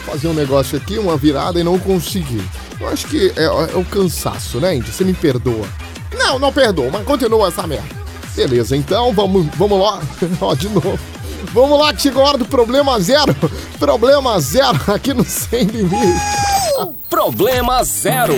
fazer 0.04 0.28
um 0.28 0.34
negócio 0.34 0.76
aqui, 0.76 0.98
uma 0.98 1.16
virada 1.16 1.60
e 1.60 1.64
não 1.64 1.78
consegui. 1.78 2.42
Eu 2.80 2.88
acho 2.88 3.06
que 3.06 3.32
é, 3.36 3.44
é 3.44 3.76
o 3.76 3.84
cansaço, 3.84 4.60
né, 4.60 4.76
Indy? 4.76 4.90
Você 4.90 5.04
me 5.04 5.14
perdoa. 5.14 5.66
Não, 6.16 6.38
não 6.38 6.52
perdoa, 6.52 6.90
mas 6.90 7.04
continua 7.04 7.48
essa 7.48 7.66
merda. 7.66 7.88
Beleza, 8.34 8.76
então 8.76 9.12
vamos, 9.12 9.46
vamos 9.56 9.80
lá. 9.80 10.00
Ó, 10.40 10.54
de 10.54 10.68
novo. 10.68 10.98
Vamos 11.52 11.78
lá 11.78 11.92
que 11.92 12.02
chegou 12.02 12.22
a 12.22 12.28
hora 12.28 12.38
do 12.38 12.44
problema 12.44 12.98
zero. 13.00 13.34
Problema 13.78 14.38
zero 14.40 14.78
aqui 14.92 15.14
no 15.14 15.24
Sem 15.24 15.64
Limite. 15.64 16.20
Problema 17.08 17.82
zero. 17.84 18.34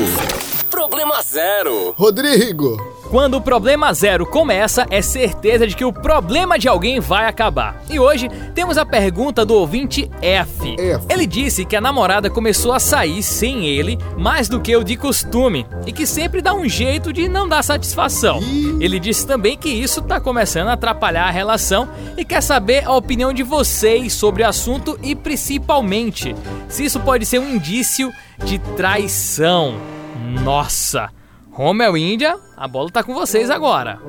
Problema 0.81 1.21
zero. 1.21 1.95
Rodrigo. 1.95 2.79
Quando 3.11 3.35
o 3.35 3.41
problema 3.43 3.93
zero 3.93 4.25
começa, 4.25 4.87
é 4.89 5.03
certeza 5.03 5.67
de 5.67 5.77
que 5.77 5.85
o 5.85 5.93
problema 5.93 6.59
de 6.59 6.69
alguém 6.69 6.99
vai 7.01 7.27
acabar. 7.27 7.83
E 7.91 8.01
hoje 8.01 8.31
temos 8.55 8.79
a 8.79 8.87
pergunta 8.87 9.45
do 9.45 9.55
ouvinte 9.55 10.11
F. 10.23 10.75
F. 10.81 11.05
Ele 11.11 11.27
disse 11.27 11.67
que 11.67 11.77
a 11.77 11.83
namorada 11.83 12.31
começou 12.31 12.73
a 12.73 12.81
sair 12.81 13.23
sem 13.23 13.67
ele 13.67 13.99
mais 14.17 14.49
do 14.49 14.59
que 14.59 14.75
o 14.75 14.83
de 14.83 14.97
costume 14.97 15.67
e 15.87 15.93
que 15.93 16.07
sempre 16.07 16.41
dá 16.41 16.55
um 16.55 16.67
jeito 16.67 17.13
de 17.13 17.29
não 17.29 17.47
dar 17.47 17.63
satisfação. 17.63 18.41
Ele 18.81 18.99
disse 18.99 19.27
também 19.27 19.59
que 19.59 19.69
isso 19.69 20.01
tá 20.01 20.19
começando 20.19 20.69
a 20.69 20.73
atrapalhar 20.73 21.29
a 21.29 21.31
relação 21.31 21.91
e 22.17 22.25
quer 22.25 22.41
saber 22.41 22.87
a 22.87 22.97
opinião 22.97 23.35
de 23.35 23.43
vocês 23.43 24.15
sobre 24.15 24.43
o 24.43 24.49
assunto 24.49 24.99
e 25.03 25.15
principalmente 25.15 26.35
se 26.71 26.87
isso 26.87 26.99
pode 27.01 27.27
ser 27.27 27.39
um 27.39 27.55
indício 27.55 28.11
de 28.43 28.59
traição. 28.59 30.00
Nossa! 30.43 31.11
Romel 31.53 31.97
Índia, 31.97 32.37
a 32.57 32.69
bola 32.69 32.91
tá 32.91 33.03
com 33.03 33.13
vocês 33.13 33.51
agora. 33.51 34.01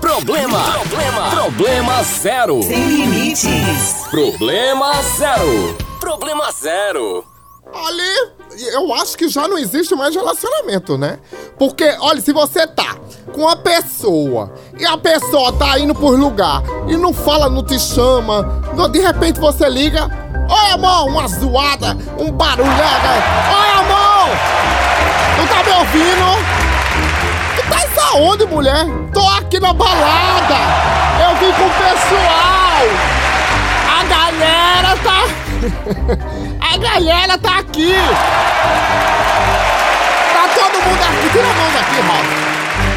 Problema. 0.00 0.58
Problema. 0.72 1.30
Problema 1.30 2.02
zero. 2.02 2.62
Sem 2.62 2.84
limites. 2.86 4.06
Problema 4.10 4.92
zero. 5.16 5.76
Problema 6.00 6.50
zero. 6.52 7.24
Ali, 7.72 8.32
eu 8.72 8.92
acho 8.94 9.16
que 9.16 9.28
já 9.28 9.46
não 9.46 9.58
existe 9.58 9.94
mais 9.94 10.14
relacionamento, 10.14 10.96
né? 10.96 11.18
Porque, 11.58 11.96
olha, 12.00 12.20
se 12.20 12.32
você 12.32 12.66
tá 12.66 12.96
com 13.32 13.42
uma 13.42 13.56
pessoa 13.56 14.54
e 14.78 14.86
a 14.86 14.96
pessoa 14.96 15.52
tá 15.52 15.78
indo 15.78 15.94
por 15.94 16.18
lugar 16.18 16.62
e 16.88 16.96
não 16.96 17.12
fala, 17.12 17.48
não 17.48 17.62
te 17.62 17.78
chama, 17.78 18.62
de 18.90 19.00
repente 19.00 19.38
você 19.38 19.68
liga, 19.68 20.04
oi 20.50 20.70
amor, 20.72 21.08
uma 21.08 21.28
zoada, 21.28 21.96
um 22.18 22.32
barulhada, 22.32 23.08
oi 23.52 23.70
amor, 23.80 24.30
tu 24.36 24.77
tá 24.77 24.77
me 25.68 25.74
ouvindo? 25.74 26.28
Tu 27.56 27.62
tá 27.68 27.78
aonde, 28.12 28.46
mulher? 28.46 28.86
Tô 29.12 29.20
aqui 29.28 29.60
na 29.60 29.72
balada, 29.72 30.56
eu 31.22 31.36
vim 31.36 31.52
com 31.52 31.66
o 31.66 31.70
pessoal, 31.70 32.88
a 33.98 34.04
galera 34.04 34.96
tá... 35.04 35.18
A 36.60 36.76
galera 36.78 37.38
tá 37.38 37.58
aqui! 37.58 37.94
Tá 40.32 40.48
todo 40.54 40.82
mundo 40.84 41.02
aqui! 41.02 41.28
Tira 41.32 41.48
a 41.48 41.54
mão 41.54 41.72
daqui, 41.72 42.00
Robson! 42.00 42.47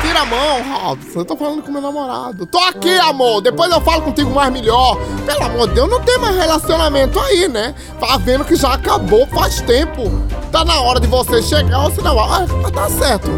Tira 0.01 0.21
a 0.21 0.25
mão, 0.25 0.63
Robson! 0.63 1.19
Eu 1.19 1.25
tô 1.25 1.37
falando 1.37 1.61
com 1.61 1.71
meu 1.71 1.81
namorado. 1.81 2.45
Tô 2.45 2.57
aqui, 2.57 2.91
amor! 2.99 3.41
Depois 3.41 3.71
eu 3.71 3.79
falo 3.81 4.01
contigo 4.01 4.31
mais 4.31 4.51
melhor. 4.51 4.97
Pelo 5.25 5.43
amor 5.43 5.67
de 5.67 5.75
Deus, 5.75 5.89
não 5.89 6.01
tem 6.01 6.17
mais 6.17 6.35
relacionamento 6.35 7.19
aí, 7.19 7.47
né? 7.47 7.75
Tá 7.99 8.17
vendo 8.17 8.43
que 8.43 8.55
já 8.55 8.73
acabou 8.73 9.27
faz 9.27 9.61
tempo. 9.61 10.03
Tá 10.51 10.65
na 10.65 10.81
hora 10.81 10.99
de 10.99 11.07
você 11.07 11.41
chegar 11.43 11.83
ou 11.83 11.91
senão. 11.91 12.19
Ah, 12.19 12.45
mas 12.61 12.71
tá 12.71 12.89
certo. 12.89 13.29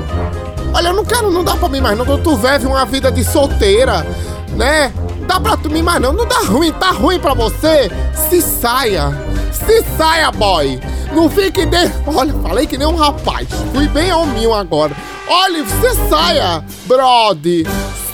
Olha, 0.73 0.87
eu 0.87 0.93
não 0.93 1.05
quero, 1.05 1.29
não 1.29 1.43
dá 1.43 1.55
pra 1.55 1.67
mim 1.67 1.81
mais 1.81 1.97
não. 1.97 2.05
Tu, 2.05 2.17
tu 2.19 2.37
vive 2.37 2.65
uma 2.65 2.85
vida 2.85 3.11
de 3.11 3.23
solteira, 3.23 4.05
né? 4.51 4.91
Dá 5.27 5.39
pra 5.39 5.57
tu 5.57 5.69
mim 5.69 5.81
mais 5.81 6.01
não. 6.01 6.13
Não 6.13 6.25
dá 6.25 6.39
ruim, 6.39 6.71
tá 6.73 6.91
ruim 6.91 7.19
pra 7.19 7.33
você? 7.33 7.91
Se 8.29 8.41
saia. 8.41 9.11
Se 9.51 9.83
saia, 9.97 10.31
boy. 10.31 10.79
Não 11.13 11.29
fique 11.29 11.65
de... 11.65 11.91
Olha, 12.07 12.33
falei 12.41 12.65
que 12.65 12.77
nem 12.77 12.87
um 12.87 12.95
rapaz. 12.95 13.47
Fui 13.73 13.87
bem 13.87 14.11
hominho 14.11 14.53
agora. 14.53 14.95
Olha, 15.27 15.63
você 15.63 15.95
saia, 16.09 16.63
brother. 16.85 17.65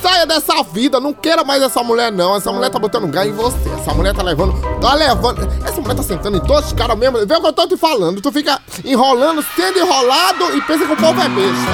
Saia 0.01 0.25
dessa 0.25 0.63
vida. 0.63 0.99
Não 0.99 1.13
queira 1.13 1.43
mais 1.43 1.61
essa 1.63 1.81
mulher, 1.81 2.11
não. 2.11 2.35
Essa 2.35 2.51
mulher 2.51 2.69
tá 2.69 2.77
botando 2.77 3.07
gás 3.07 3.27
em 3.27 3.33
você. 3.33 3.57
Essa 3.79 3.93
mulher 3.93 4.13
tá 4.13 4.21
levando... 4.21 4.53
Tá 4.79 4.93
levando... 4.93 5.47
Essa 5.65 5.81
mulher 5.81 5.95
tá 5.95 6.03
sentando 6.03 6.37
em 6.37 6.41
todos 6.41 6.67
os 6.67 6.73
caras 6.73 6.97
mesmo. 6.97 7.25
Vê 7.25 7.35
o 7.35 7.41
que 7.41 7.47
eu 7.47 7.53
tô 7.53 7.67
te 7.67 7.77
falando. 7.77 8.21
Tu 8.21 8.31
fica 8.31 8.59
enrolando, 8.83 9.43
sendo 9.55 9.79
enrolado 9.79 10.55
e 10.55 10.61
pensa 10.61 10.85
que 10.85 10.93
o 10.93 10.97
povo 10.97 11.19
é 11.21 11.29
besta. 11.29 11.69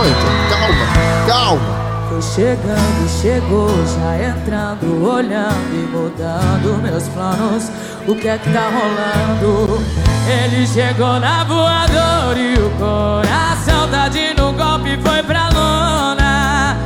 Oi, 0.00 0.08
calma, 0.50 1.26
calma. 1.26 1.79
Chegando, 2.22 3.08
chegou, 3.20 3.68
já 3.86 4.28
entrando, 4.28 5.08
olhando 5.08 5.72
e 5.72 5.88
mudando 5.90 6.82
meus 6.82 7.08
planos. 7.08 7.70
O 8.06 8.14
que 8.14 8.28
é 8.28 8.36
que 8.36 8.52
tá 8.52 8.70
rolando? 8.70 9.82
Ele 10.28 10.66
chegou 10.66 11.18
na 11.18 11.44
voadora 11.44 12.38
e 12.38 12.54
o 12.54 12.70
coração 12.78 13.88
tá 13.90 14.02
tadinho 14.02 14.34
no 14.36 14.52
golpe 14.52 14.98
foi 15.02 15.22
pra 15.22 15.48
lona. 15.48 16.76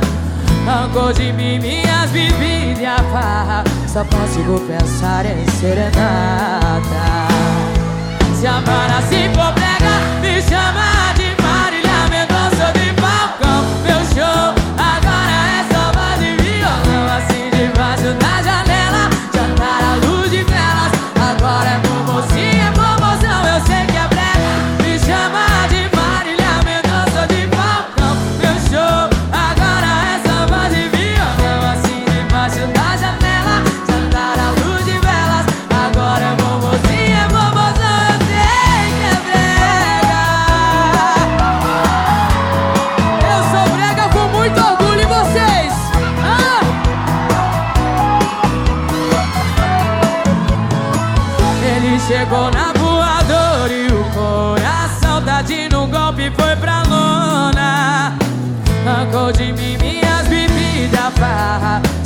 Arrancou 0.67 1.11
de 1.11 1.33
mim 1.33 1.59
minhas 1.59 2.09
bebidas 2.11 2.79
e 2.79 2.85
a 2.85 2.97
farra. 3.11 3.63
Só 3.87 4.05
consigo 4.05 4.57
pensar 4.61 5.25
em 5.25 5.45
serenata. 5.59 6.79
Se 8.39 8.47
amar 8.47 8.89
assim, 8.99 9.29
problema. 9.33 9.64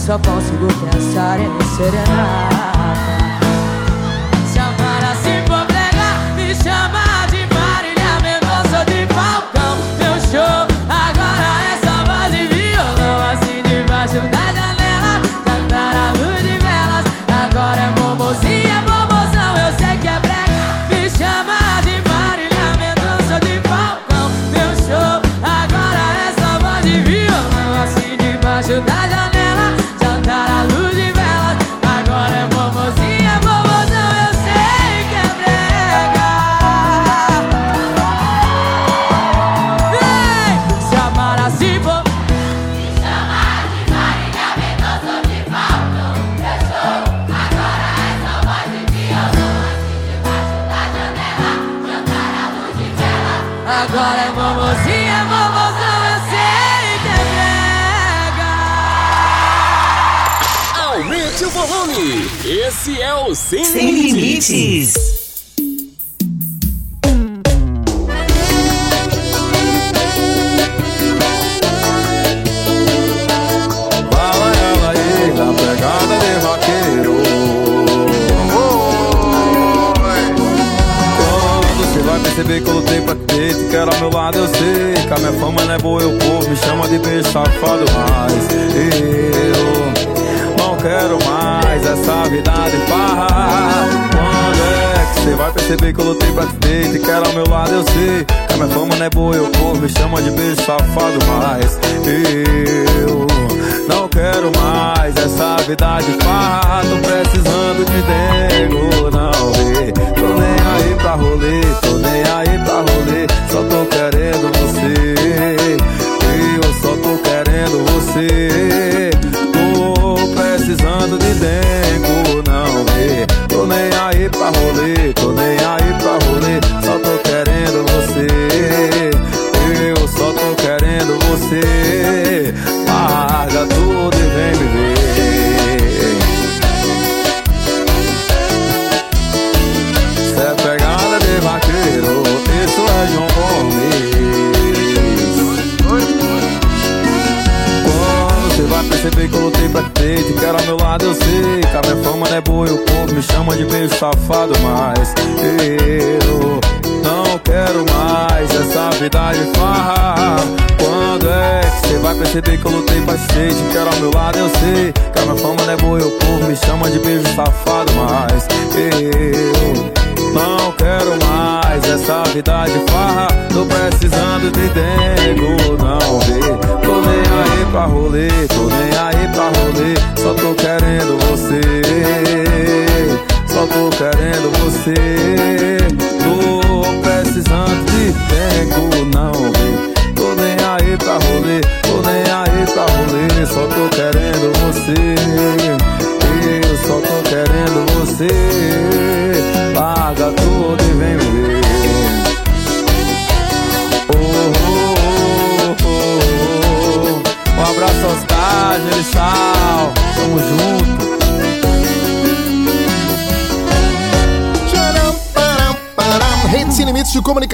só 0.09 0.17
consigo 0.17 0.65
pensar 0.89 1.39
em 1.39 1.47
me 1.47 1.63
serenar. 1.77 2.68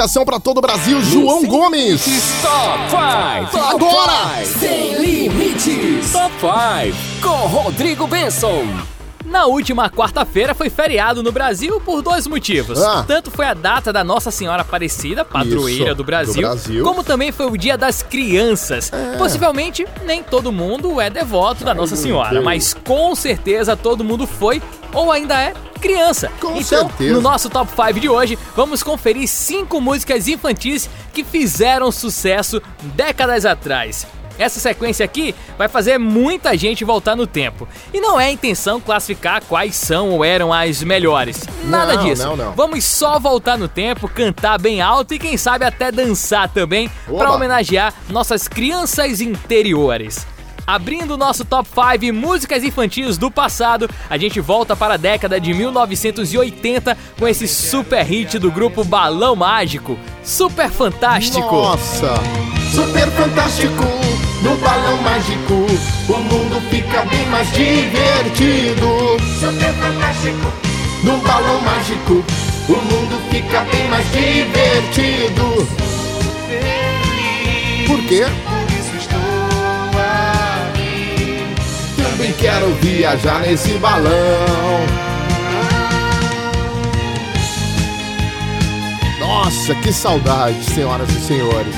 comunicação 0.05 0.23
para 0.23 0.39
todo 0.39 0.59
o 0.59 0.61
Brasil, 0.61 1.01
João 1.01 1.43
Gomes. 1.45 2.05
Top 2.41 3.51
5. 3.51 3.65
Agora. 3.65 4.45
Sem 4.45 4.95
limites. 4.99 6.11
Top 6.11 6.33
5 6.39 7.21
com 7.21 7.47
Rodrigo 7.47 8.05
Benson. 8.07 8.65
Na 9.25 9.47
última 9.47 9.89
quarta-feira 9.89 10.53
foi 10.53 10.69
feriado 10.69 11.23
no 11.23 11.31
Brasil 11.31 11.81
por 11.81 12.03
dois 12.03 12.27
motivos. 12.27 12.81
Ah. 12.81 13.03
Tanto 13.07 13.31
foi 13.31 13.47
a 13.47 13.55
data 13.55 13.91
da 13.91 14.03
Nossa 14.03 14.29
Senhora 14.29 14.61
Aparecida, 14.61 15.25
padroeira 15.25 15.85
Isso, 15.87 15.95
do, 15.95 16.03
Brasil, 16.03 16.33
do, 16.35 16.41
Brasil, 16.41 16.83
como 16.83 17.03
também 17.03 17.31
foi 17.31 17.47
o 17.47 17.57
Dia 17.57 17.75
das 17.75 18.03
Crianças. 18.03 18.93
É. 18.93 19.17
Possivelmente 19.17 19.85
nem 20.05 20.21
todo 20.21 20.51
mundo 20.51 21.01
é 21.01 21.09
devoto 21.09 21.63
da 21.63 21.73
Nossa 21.73 21.95
Senhora, 21.95 22.41
mas 22.41 22.75
com 22.75 23.15
certeza 23.15 23.75
todo 23.75 24.03
mundo 24.03 24.27
foi 24.27 24.61
ou 24.93 25.11
ainda 25.11 25.41
é 25.41 25.53
criança. 25.85 26.31
Com 26.39 26.51
então, 26.57 26.87
certeza. 26.89 27.13
no 27.13 27.21
nosso 27.21 27.49
top 27.49 27.71
5 27.71 27.99
de 27.99 28.09
hoje, 28.09 28.39
vamos 28.55 28.81
conferir 28.81 29.27
cinco 29.27 29.79
músicas 29.79 30.27
infantis 30.27 30.89
que 31.13 31.23
fizeram 31.23 31.91
sucesso 31.91 32.61
décadas 32.81 33.45
atrás. 33.45 34.07
Essa 34.37 34.59
sequência 34.59 35.05
aqui 35.05 35.33
vai 35.57 35.69
fazer 35.69 35.97
muita 35.97 36.57
gente 36.57 36.83
voltar 36.83 37.15
no 37.15 37.25
tempo. 37.25 37.67
E 37.93 38.01
não 38.01 38.19
é 38.19 38.29
intenção 38.29 38.81
classificar 38.81 39.41
quais 39.47 39.75
são 39.75 40.09
ou 40.09 40.25
eram 40.25 40.51
as 40.51 40.83
melhores. 40.83 41.41
Nada 41.63 41.93
Não, 41.93 42.03
disso. 42.03 42.23
não, 42.27 42.35
não. 42.35 42.51
Vamos 42.51 42.83
só 42.83 43.17
voltar 43.17 43.57
no 43.57 43.69
tempo, 43.69 44.09
cantar 44.09 44.59
bem 44.59 44.81
alto 44.81 45.13
e 45.13 45.19
quem 45.19 45.37
sabe 45.37 45.63
até 45.63 45.89
dançar 45.89 46.49
também 46.49 46.91
para 47.05 47.31
homenagear 47.31 47.93
nossas 48.09 48.45
crianças 48.47 49.21
interiores. 49.21 50.27
Abrindo 50.67 51.11
o 51.13 51.17
nosso 51.17 51.45
top 51.45 51.69
5 51.69 52.13
músicas 52.13 52.63
infantis 52.63 53.17
do 53.17 53.29
passado, 53.29 53.87
a 54.09 54.17
gente 54.17 54.39
volta 54.39 54.75
para 54.75 54.95
a 54.95 54.97
década 54.97 55.39
de 55.39 55.53
1980 55.53 56.97
com 57.19 57.27
esse 57.27 57.47
super 57.47 58.03
hit 58.03 58.39
do 58.39 58.51
grupo 58.51 58.83
Balão 58.83 59.35
Mágico, 59.35 59.97
Super 60.23 60.71
Fantástico. 60.71 61.55
Nossa! 61.55 62.15
Super 62.73 63.07
fantástico, 63.11 63.83
no 64.41 64.57
balão 64.57 64.97
mágico, 65.01 65.53
o 66.09 66.17
mundo 66.17 66.61
fica 66.69 67.05
bem 67.05 67.25
mais 67.27 67.49
divertido. 67.53 69.17
Super 69.39 69.73
fantástico, 69.75 70.51
no 71.03 71.17
balão 71.19 71.61
mágico, 71.61 72.25
o 72.67 72.73
mundo 72.73 73.21
fica 73.31 73.61
bem 73.71 73.87
mais 73.87 74.05
divertido. 74.11 75.67
Por 77.87 78.03
quê? 78.07 78.25
Também 82.15 82.31
quero 82.39 82.71
viajar 82.75 83.41
nesse 83.41 83.73
balão. 83.73 84.09
Nossa, 89.19 89.75
que 89.75 89.91
saudade, 89.91 90.63
senhoras 90.63 91.09
e 91.09 91.19
senhores. 91.19 91.75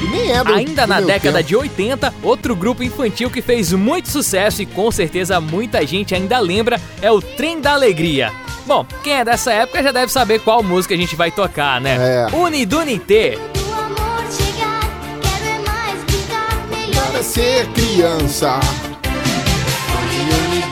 E 0.00 0.06
nem 0.10 0.30
é 0.30 0.44
do, 0.44 0.52
Ainda 0.54 0.82
do 0.82 0.88
na 0.88 1.00
década 1.00 1.38
tempo. 1.38 1.48
de 1.48 1.56
80, 1.56 2.14
outro 2.22 2.54
grupo 2.54 2.84
infantil 2.84 3.28
que 3.28 3.42
fez 3.42 3.72
muito 3.72 4.08
sucesso 4.08 4.62
e 4.62 4.66
com 4.66 4.92
certeza 4.92 5.40
muita 5.40 5.84
gente 5.84 6.14
ainda 6.14 6.38
lembra 6.38 6.80
é 7.02 7.10
o 7.10 7.20
Trem 7.20 7.60
da 7.60 7.72
Alegria. 7.72 8.30
Bom, 8.66 8.86
quem 9.02 9.14
é 9.14 9.24
dessa 9.24 9.52
época 9.52 9.82
já 9.82 9.90
deve 9.90 10.12
saber 10.12 10.38
qual 10.40 10.62
música 10.62 10.94
a 10.94 10.96
gente 10.96 11.16
vai 11.16 11.32
tocar, 11.32 11.80
né? 11.80 11.96
É. 12.32 12.36
Unidunité. 12.36 13.36
O 13.36 13.74
amor 13.76 14.24
chegar, 14.30 14.80
quero 15.20 15.48
é 15.48 15.68
mais 15.68 16.04
brincar, 16.04 16.66
melhor 16.70 17.10
para 17.10 17.22
ser 17.24 17.66
criança. 17.72 18.60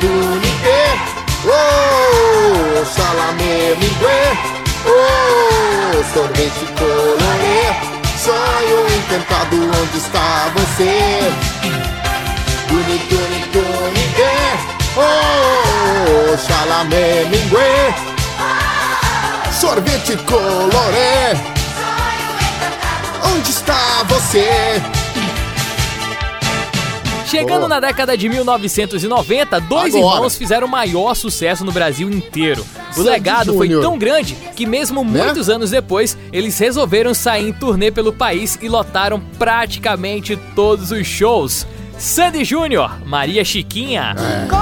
Unidunité, 0.01 0.83
oh, 1.45 2.85
salamé 2.85 3.77
mingué, 3.79 4.23
oh, 4.87 6.03
sorvete 6.15 6.67
colorê, 6.79 7.61
sonho 8.19 8.87
encantado, 8.97 9.57
onde 9.57 9.99
está 9.99 10.51
você? 10.55 10.95
Unidunité, 12.71 13.67
oh, 14.97 16.39
salamé 16.39 17.25
mingué, 17.27 17.95
sorvete 19.61 20.17
colorê, 20.25 21.37
onde 23.25 23.51
está 23.51 24.05
você? 24.09 24.81
Chegando 27.33 27.61
Boa. 27.61 27.69
na 27.69 27.81
década 27.81 28.15
de 28.17 28.29
1990, 28.29 29.59
dois 29.63 29.95
Agora. 29.95 30.17
irmãos 30.17 30.37
fizeram 30.37 30.67
o 30.67 30.71
maior 30.71 31.15
sucesso 31.15 31.65
no 31.65 31.73
Brasil 31.73 32.11
inteiro. 32.11 32.65
O 32.91 32.95
Sandy 32.97 33.09
legado 33.09 33.55
foi 33.55 33.67
Júnior. 33.69 33.83
tão 33.83 33.97
grande 33.99 34.35
que, 34.55 34.67
mesmo 34.67 35.03
Né? 35.03 35.25
muitos 35.25 35.49
anos 35.49 35.71
depois, 35.71 36.17
eles 36.31 36.59
resolveram 36.59 37.15
sair 37.15 37.49
em 37.49 37.53
turnê 37.53 37.91
pelo 37.91 38.13
país 38.13 38.59
e 38.61 38.69
lotaram 38.69 39.19
praticamente 39.39 40.37
todos 40.55 40.91
os 40.91 41.07
shows. 41.07 41.67
Sandy 41.99 42.45
Júnior, 42.45 42.99
Maria 43.07 43.45
Chiquinha. 43.45 44.15
Foi 44.49 44.53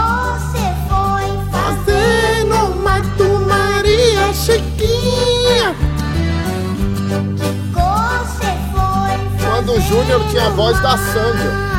Maria 3.47 4.33
Chiquinha. 4.33 5.75
Você 7.73 8.53
foi 8.73 9.45
Quando 9.45 9.73
o 9.73 9.81
Júnior 9.81 10.25
tinha 10.31 10.47
a 10.47 10.51
voz 10.51 10.81
da 10.81 10.97
Sandra. 10.97 11.70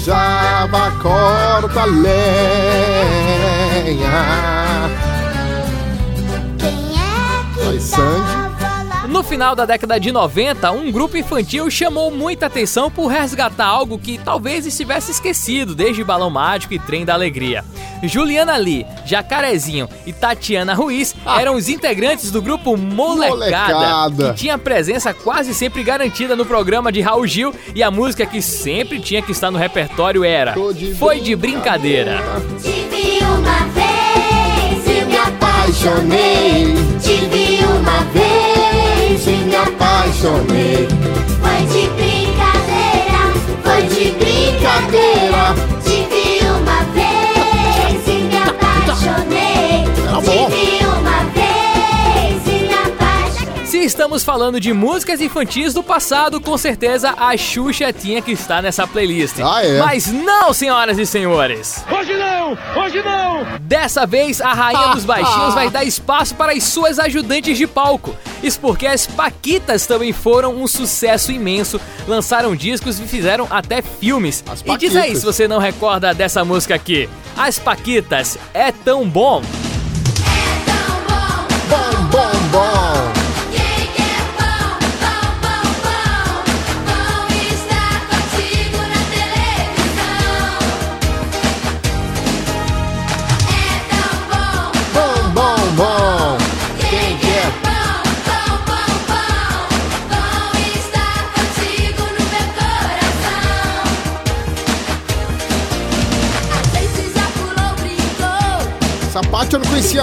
Precisava 0.00 0.90
corta 1.02 1.84
lenha. 1.84 2.10
Quem 6.58 6.94
é 6.98 7.44
que 7.54 7.68
Oi, 7.68 7.80
Sandy. 7.80 8.49
No 9.10 9.24
final 9.24 9.56
da 9.56 9.66
década 9.66 9.98
de 9.98 10.12
90, 10.12 10.70
um 10.70 10.92
grupo 10.92 11.16
infantil 11.16 11.68
chamou 11.68 12.12
muita 12.12 12.46
atenção 12.46 12.88
por 12.88 13.08
resgatar 13.08 13.66
algo 13.66 13.98
que 13.98 14.16
talvez 14.16 14.64
estivesse 14.64 15.10
esquecido 15.10 15.74
desde 15.74 16.04
Balão 16.04 16.30
Mágico 16.30 16.74
e 16.74 16.78
Trem 16.78 17.04
da 17.04 17.12
Alegria. 17.12 17.64
Juliana 18.04 18.56
Lee, 18.56 18.86
Jacarezinho 19.04 19.88
e 20.06 20.12
Tatiana 20.12 20.74
Ruiz 20.74 21.12
eram 21.38 21.56
os 21.56 21.68
integrantes 21.68 22.30
do 22.30 22.40
grupo 22.40 22.76
Molecada, 22.76 23.74
Molecada. 23.74 24.32
que 24.32 24.38
tinha 24.38 24.56
presença 24.56 25.12
quase 25.12 25.54
sempre 25.54 25.82
garantida 25.82 26.36
no 26.36 26.46
programa 26.46 26.92
de 26.92 27.00
Raul 27.00 27.26
Gil 27.26 27.52
e 27.74 27.82
a 27.82 27.90
música 27.90 28.24
que 28.24 28.40
sempre 28.40 29.00
tinha 29.00 29.20
que 29.20 29.32
estar 29.32 29.50
no 29.50 29.58
repertório 29.58 30.22
era 30.22 30.54
de 30.72 30.94
Foi 30.94 31.18
de 31.18 31.34
Brincadeira. 31.34 32.22
Te 32.62 32.86
vi 32.88 33.18
uma 33.24 33.66
vez 33.74 34.86
e 34.86 35.04
me 35.04 35.16
Apaixonei. 35.16 36.74
Te 37.02 37.16
vi 37.26 37.58
uma 37.64 38.04
vez 38.12 38.49
e 39.26 39.44
me 39.44 39.56
Apaixonei. 39.56 40.88
Foi 41.40 41.66
de 41.66 41.88
brincadeira, 41.90 43.22
foi 43.62 43.82
de 43.82 44.10
brincadeira. 44.12 45.19
Estamos 54.10 54.24
falando 54.24 54.58
de 54.58 54.72
músicas 54.72 55.20
infantis 55.20 55.72
do 55.72 55.84
passado, 55.84 56.40
com 56.40 56.58
certeza 56.58 57.14
a 57.16 57.36
Xuxa 57.36 57.92
tinha 57.92 58.20
que 58.20 58.32
estar 58.32 58.60
nessa 58.60 58.84
playlist. 58.84 59.38
Ah, 59.40 59.64
é? 59.64 59.78
Mas 59.78 60.08
não, 60.10 60.52
senhoras 60.52 60.98
e 60.98 61.06
senhores! 61.06 61.84
Hoje 61.88 62.16
não! 62.16 62.58
Hoje 62.82 63.00
não! 63.02 63.46
Dessa 63.60 64.06
vez, 64.06 64.40
a 64.40 64.52
Rainha 64.52 64.88
dos 64.88 65.04
Baixinhos 65.04 65.54
vai 65.54 65.70
dar 65.70 65.84
espaço 65.84 66.34
para 66.34 66.50
as 66.50 66.64
suas 66.64 66.98
ajudantes 66.98 67.56
de 67.56 67.68
palco. 67.68 68.16
Isso 68.42 68.58
porque 68.58 68.84
as 68.84 69.06
Paquitas 69.06 69.86
também 69.86 70.12
foram 70.12 70.56
um 70.56 70.66
sucesso 70.66 71.30
imenso, 71.30 71.80
lançaram 72.08 72.56
discos 72.56 72.98
e 72.98 73.06
fizeram 73.06 73.46
até 73.48 73.80
filmes. 73.80 74.42
E 74.64 74.76
diz 74.76 74.96
aí 74.96 75.14
se 75.14 75.24
você 75.24 75.46
não 75.46 75.58
recorda 75.58 76.12
dessa 76.12 76.44
música 76.44 76.74
aqui. 76.74 77.08
As 77.36 77.60
Paquitas 77.60 78.36
é 78.52 78.72
tão. 78.72 79.08
Bom, 79.08 79.40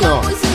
não 0.08 0.47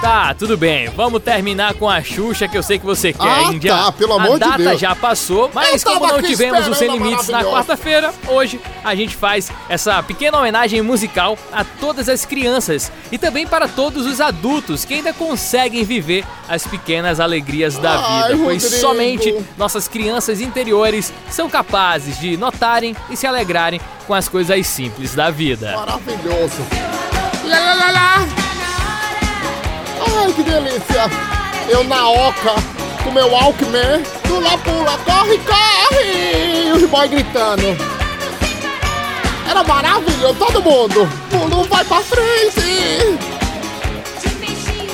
Tá, 0.00 0.34
tudo 0.34 0.56
bem. 0.56 0.88
Vamos 0.88 1.22
terminar 1.22 1.74
com 1.74 1.88
a 1.88 2.02
Xuxa, 2.02 2.48
que 2.48 2.56
eu 2.56 2.62
sei 2.62 2.78
que 2.78 2.84
você 2.86 3.12
quer, 3.12 3.22
Ah, 3.28 3.52
Índia. 3.52 3.72
tá, 3.72 3.92
pelo 3.92 4.14
amor 4.14 4.30
a 4.30 4.32
de 4.34 4.38
data 4.40 4.56
Deus. 4.56 4.80
já 4.80 4.96
passou, 4.96 5.50
mas 5.54 5.84
como 5.84 6.06
não 6.06 6.22
tivemos 6.22 6.66
o 6.66 6.74
Sem 6.74 6.88
a 6.88 6.92
Limites 6.94 7.28
na 7.28 7.44
quarta-feira, 7.44 8.12
hoje 8.26 8.58
a 8.82 8.94
gente 8.94 9.14
faz 9.14 9.50
essa 9.68 10.02
pequena 10.02 10.38
homenagem 10.38 10.80
musical 10.82 11.38
a 11.52 11.62
todas 11.64 12.08
as 12.08 12.24
crianças 12.24 12.90
e 13.12 13.18
também 13.18 13.46
para 13.46 13.68
todos 13.68 14.06
os 14.06 14.20
adultos 14.20 14.84
que 14.86 14.94
ainda 14.94 15.12
conseguem 15.12 15.84
viver 15.84 16.24
as 16.48 16.66
pequenas 16.66 17.20
alegrias 17.20 17.76
da 17.76 17.92
Ai, 17.92 18.32
vida, 18.32 18.42
pois 18.42 18.62
Rodrigo. 18.64 18.80
somente 18.80 19.44
nossas 19.58 19.86
crianças 19.86 20.40
interiores 20.40 21.12
são 21.30 21.48
capazes 21.48 22.18
de 22.18 22.36
notarem 22.38 22.96
e 23.10 23.16
se 23.16 23.26
alegrarem 23.26 23.80
com 24.06 24.14
as 24.14 24.28
coisas 24.28 24.66
simples 24.66 25.14
da 25.14 25.30
vida. 25.30 25.76
Maravilhoso. 25.76 26.66
Lá, 27.50 27.58
lá, 27.58 27.74
lá, 27.74 27.90
lá. 27.90 28.28
Ai, 30.06 30.32
que 30.32 30.42
delícia. 30.44 31.10
Eu 31.68 31.82
na 31.82 32.08
oca, 32.08 32.54
com 33.02 33.10
meu 33.10 33.28
Walkman. 33.28 34.04
Pula, 34.22 34.56
pula, 34.58 34.96
corre, 34.98 35.36
corre. 35.38 36.68
E 36.68 36.72
os 36.72 36.88
boy 36.88 37.08
gritando. 37.08 37.76
Era 39.48 39.64
maravilhoso, 39.64 40.34
todo 40.34 40.62
mundo. 40.62 41.08
Pula, 41.28 41.64
vai 41.64 41.84
pra 41.84 42.00
frente. 42.02 43.18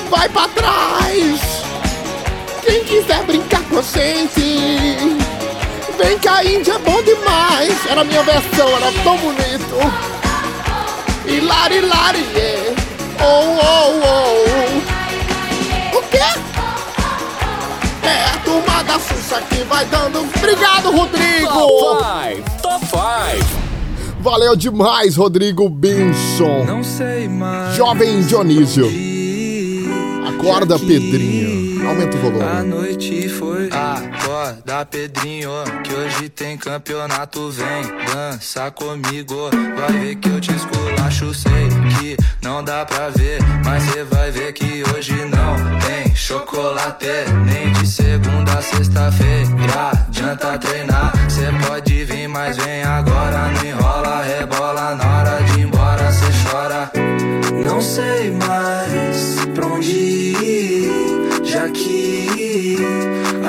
Vai 0.09 0.27
pra 0.27 0.47
trás. 0.47 1.39
Quem 2.63 2.83
quiser 2.85 3.23
brincar 3.25 3.61
com 3.69 3.77
a 3.77 3.81
gente. 3.83 4.97
Vem 5.99 6.17
cá, 6.17 6.43
Índia, 6.43 6.73
é 6.73 6.79
bom 6.79 7.03
demais. 7.03 7.85
Era 7.87 8.01
a 8.01 8.03
minha 8.03 8.23
versão, 8.23 8.67
era 8.69 8.91
tão 9.03 9.15
bonito. 9.17 10.17
E 11.27 11.39
lari 11.41 11.79
yeah. 12.35 12.75
Oh, 13.19 13.59
oh, 13.61 14.01
oh. 15.93 15.97
O 15.97 16.01
quê? 16.03 16.17
É 18.03 18.23
a 18.33 18.37
turma 18.45 18.83
da 18.83 18.99
Xuxa 18.99 19.41
que 19.49 19.63
vai 19.65 19.85
dando. 19.85 20.19
Obrigado, 20.37 20.91
Rodrigo! 20.91 21.47
Top 21.47 22.05
5, 22.35 22.61
Top 22.61 22.85
5. 22.85 22.97
Valeu 24.19 24.55
demais, 24.55 25.15
Rodrigo 25.15 25.69
Benson. 25.69 26.63
Não 26.65 26.83
sei 26.83 27.27
mais. 27.27 27.75
Jovem 27.75 28.21
Dionísio. 28.21 28.87
Acorda, 30.27 30.77
Pedrinho. 30.79 31.87
Aumenta 31.87 32.17
o 32.17 32.19
A 32.19 32.23
volume. 32.23 32.67
noite 32.69 33.29
foi 33.29 33.69
Acorda, 34.37 34.85
Pedrinho, 34.85 35.49
que 35.83 35.93
hoje 35.95 36.29
tem 36.29 36.55
campeonato. 36.57 37.49
Vem 37.49 37.81
dança 38.05 38.69
comigo, 38.69 39.49
vai 39.75 39.91
ver 39.93 40.15
que 40.17 40.29
eu 40.29 40.39
te 40.39 40.53
esculacho. 40.53 41.33
Sei 41.33 41.67
que 41.97 42.15
não 42.43 42.63
dá 42.63 42.85
pra 42.85 43.09
ver, 43.09 43.39
mas 43.65 43.81
cê 43.83 44.03
vai 44.03 44.29
ver 44.29 44.53
que 44.53 44.83
hoje 44.93 45.15
não 45.25 45.55
tem 45.79 46.15
chocolate. 46.15 47.07
Nem 47.47 47.73
de 47.73 47.87
segunda 47.87 48.53
a 48.53 48.61
sexta-feira. 48.61 49.91
Adianta 50.07 50.57
treinar, 50.59 51.13
cê 51.31 51.47
pode 51.67 52.05
vir, 52.05 52.27
mas 52.27 52.57
vem 52.57 52.83
agora. 52.83 53.47
Não 53.47 53.65
enrola, 53.65 54.21
rebola 54.21 54.95
na 54.95 55.17
hora 55.17 55.43
de 55.45 55.61
ir 55.61 55.63
embora, 55.63 56.11
cê 56.11 56.25
chora. 56.47 56.91
Não 57.65 57.81
sei 57.81 58.31
mais 58.31 59.35
pra 59.55 59.65
onde 59.65 59.91
ir, 59.91 61.43
já 61.43 61.67
que 61.69 62.36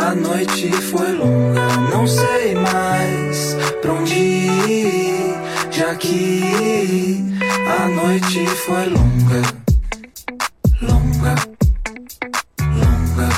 a 0.09 0.14
noite 0.14 0.72
foi 0.72 1.12
longa. 1.12 1.66
Não 1.90 2.06
sei 2.06 2.54
mais 2.54 3.56
pra 3.82 3.92
onde 3.92 4.14
ir, 4.14 5.34
já 5.70 5.94
que 5.96 7.22
a 7.78 7.88
noite 7.88 8.46
foi 8.46 8.86
longa. 8.86 9.42
Longa, 10.80 11.34
longa. 12.72 13.28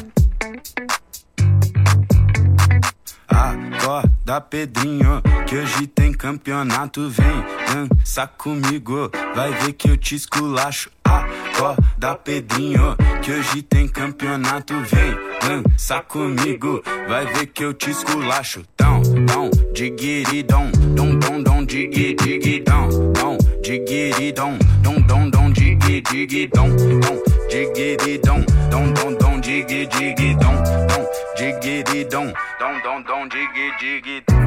Acorda, 3.27 4.41
Pedrinho, 4.41 5.21
que 5.49 5.57
hoje 5.57 5.89
tem 5.89 6.13
campeonato. 6.13 7.11
Vem 7.11 7.45
dança 7.67 8.29
comigo, 8.29 9.11
vai 9.35 9.53
ver 9.55 9.73
que 9.73 9.91
eu 9.91 9.97
te 9.97 10.15
esculacho. 10.15 10.89
Acorda, 11.03 12.15
Pedrinho, 12.15 12.97
que 13.23 13.33
hoje 13.33 13.61
tem 13.63 13.89
campeonato. 13.89 14.75
Vem 14.85 15.30
dança 15.41 16.01
comigo, 16.03 16.83
vai 17.09 17.27
ver 17.27 17.47
que 17.47 17.65
eu 17.65 17.73
te 17.73 17.91
esculacho. 17.91 18.63
Dão, 18.77 19.01
dão, 19.27 19.51
diguiridão, 19.73 20.71
dom, 20.95 21.17
dom, 21.19 21.43
dom, 21.43 21.65
digui, 21.65 22.15
digidão, 22.15 22.89
dom, 23.13 23.39
diguiridão, 23.63 24.59
dom, 24.83 25.01
dom, 25.03 25.31
dom, 25.31 25.51
digui, 25.51 26.03
digidão, 26.03 26.69
dom, 26.69 27.23
diguiridão, 27.49 28.45
dom, 28.71 28.93
dom, 28.93 29.15
dom, 29.15 29.41
digui, 29.41 29.87
digidão, 29.87 30.55
dom, 30.89 31.11
diguiridão, 31.37 32.33
dom, 32.59 32.81
dom, 32.83 33.03
dom, 33.03 33.29
digui, 33.29 33.71
digidão. 33.81 34.41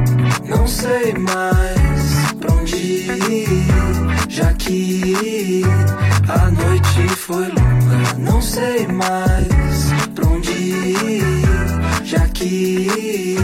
Não 0.46 0.66
sei 0.66 1.12
mais 1.14 2.32
pra 2.40 2.52
onde 2.52 2.76
ir, 2.76 3.48
já 4.28 4.52
que 4.54 5.62
a 6.28 6.50
noite 6.50 7.08
foi 7.16 7.48
longa. 7.48 8.14
Não 8.18 8.40
sei 8.40 8.86
mais 8.86 9.92
já 12.04 12.26
que 12.28 13.36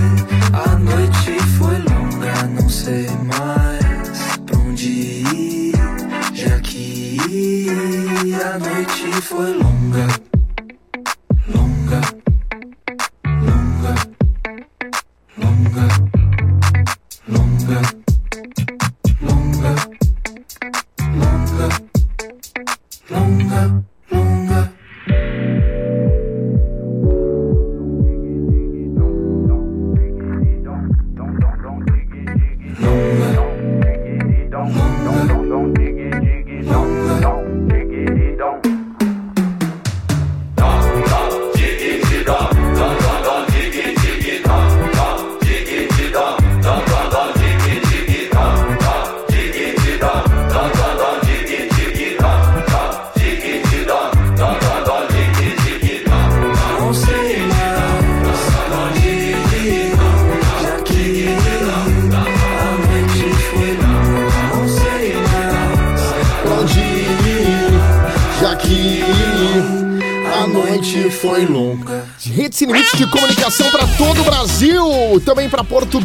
a 0.53 0.77
noite 0.77 1.39
foi 1.59 1.79
longa. 1.79 2.47
Não 2.49 2.69
sei 2.69 3.07
mais 3.25 4.39
pra 4.47 4.59
onde 4.59 4.89
ir, 4.89 5.75
já 6.35 6.59
que 6.61 7.19
a 8.43 8.59
noite 8.59 9.21
foi 9.23 9.55
longa. 9.55 10.30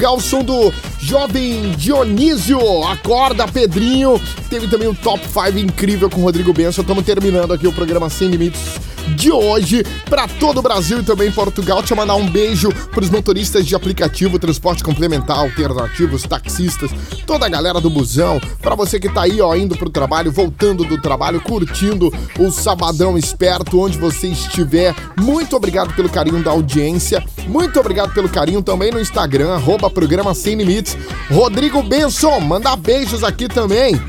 Para 0.06 0.12
Portugal, 0.12 0.20
som 0.20 0.44
do 0.44 0.72
jovem 1.00 1.72
Dionísio, 1.72 2.60
acorda 2.84 3.48
Pedrinho, 3.48 4.22
teve 4.50 4.68
também 4.68 4.88
o 4.88 4.94
Top 4.94 5.20
5 5.28 5.58
incrível 5.58 6.10
com 6.10 6.22
o 6.22 6.24
Rodrigo 6.24 6.54
Benção, 6.54 6.84
estamos 6.84 7.04
terminando 7.04 7.52
aqui 7.52 7.68
o 7.68 7.74
programa 7.74 8.10
Sem 8.10 8.30
Limites 8.30 8.85
de 9.26 9.32
hoje 9.32 9.84
para 10.08 10.28
todo 10.28 10.60
o 10.60 10.62
Brasil 10.62 11.00
e 11.00 11.04
também 11.04 11.32
Portugal, 11.32 11.82
te 11.82 11.96
mandar 11.96 12.14
um 12.14 12.30
beijo 12.30 12.70
pros 12.92 13.10
motoristas 13.10 13.66
de 13.66 13.74
aplicativo, 13.74 14.38
transporte 14.38 14.84
complementar, 14.84 15.40
alternativos, 15.40 16.22
taxistas, 16.22 16.92
toda 17.26 17.48
a 17.48 17.50
galera 17.50 17.82
do 17.82 17.90
busão, 17.90 18.40
para 18.62 18.76
você 18.76 19.00
que 19.00 19.10
tá 19.10 19.24
aí 19.24 19.42
ó, 19.42 19.56
indo 19.56 19.76
pro 19.76 19.90
trabalho, 19.90 20.32
voltando 20.32 20.84
do 20.84 21.02
trabalho, 21.02 21.42
curtindo 21.42 22.14
o 22.38 22.52
Sabadão 22.52 23.18
Esperto, 23.18 23.80
onde 23.80 23.98
você 23.98 24.28
estiver, 24.28 24.94
muito 25.20 25.56
obrigado 25.56 25.96
pelo 25.96 26.08
carinho 26.08 26.44
da 26.44 26.52
audiência, 26.52 27.24
muito 27.48 27.80
obrigado 27.80 28.14
pelo 28.14 28.30
carinho 28.30 28.62
também 28.62 28.92
no 28.92 29.02
Instagram, 29.02 29.56
arroba 29.56 29.90
programa 29.90 30.36
Sem 30.36 30.56
Limites, 30.56 30.96
Rodrigo 31.32 31.82
Benson, 31.82 32.40
manda 32.42 32.76
beijos 32.76 33.24
aqui 33.24 33.48
também. 33.48 34.00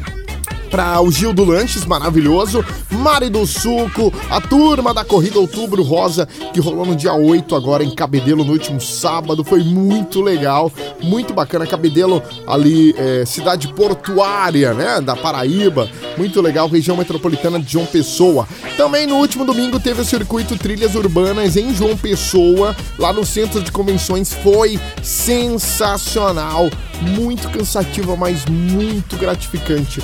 Para 0.71 1.01
o 1.01 1.11
Gil 1.11 1.33
do 1.33 1.45
Lanches, 1.45 1.85
maravilhoso, 1.85 2.65
Mari 2.91 3.31
do 3.31 3.47
Suco, 3.47 4.13
a 4.31 4.41
turma 4.41 4.93
da 4.93 5.05
Corrida 5.05 5.39
Outubro 5.39 5.83
Rosa, 5.83 6.27
que 6.53 6.61
rolou 6.61 6.85
no 6.85 6.97
dia 6.97 7.15
8 7.15 7.55
agora 7.55 7.85
em 7.85 7.95
Cabedelo, 7.95 8.45
no 8.45 8.53
último 8.53 8.81
sábado, 8.81 9.45
foi 9.45 9.63
muito 9.63 10.21
legal, 10.21 10.73
muito 11.03 11.33
bacana, 11.33 11.67
Cabedelo 11.67 12.23
ali, 12.47 12.95
é, 12.99 13.25
cidade 13.25 13.69
portuária, 13.69 14.75
né, 14.75 15.01
da 15.01 15.15
Paraíba, 15.15 15.89
muito 16.17 16.41
legal, 16.41 16.69
região 16.69 16.97
metropolitana 16.97 17.59
de 17.59 17.73
João 17.73 17.87
Pessoa. 17.87 18.47
Também 18.77 19.07
no 19.07 19.17
último 19.17 19.45
domingo 19.45 19.79
teve 19.81 20.03
o 20.03 20.05
circuito 20.05 20.57
Trilhas 20.57 20.95
Urbanas 20.95 21.57
em 21.57 21.75
João 21.75 21.97
Pessoa, 21.97 22.75
lá 22.99 23.13
no 23.13 23.25
centro 23.25 23.63
de 23.63 23.71
convenções, 23.73 24.33
foi 24.33 24.79
sensacional, 25.03 26.69
muito 27.01 27.49
cansativa, 27.51 28.17
mas 28.17 28.45
muito 28.47 29.17
gratificante 29.17 30.03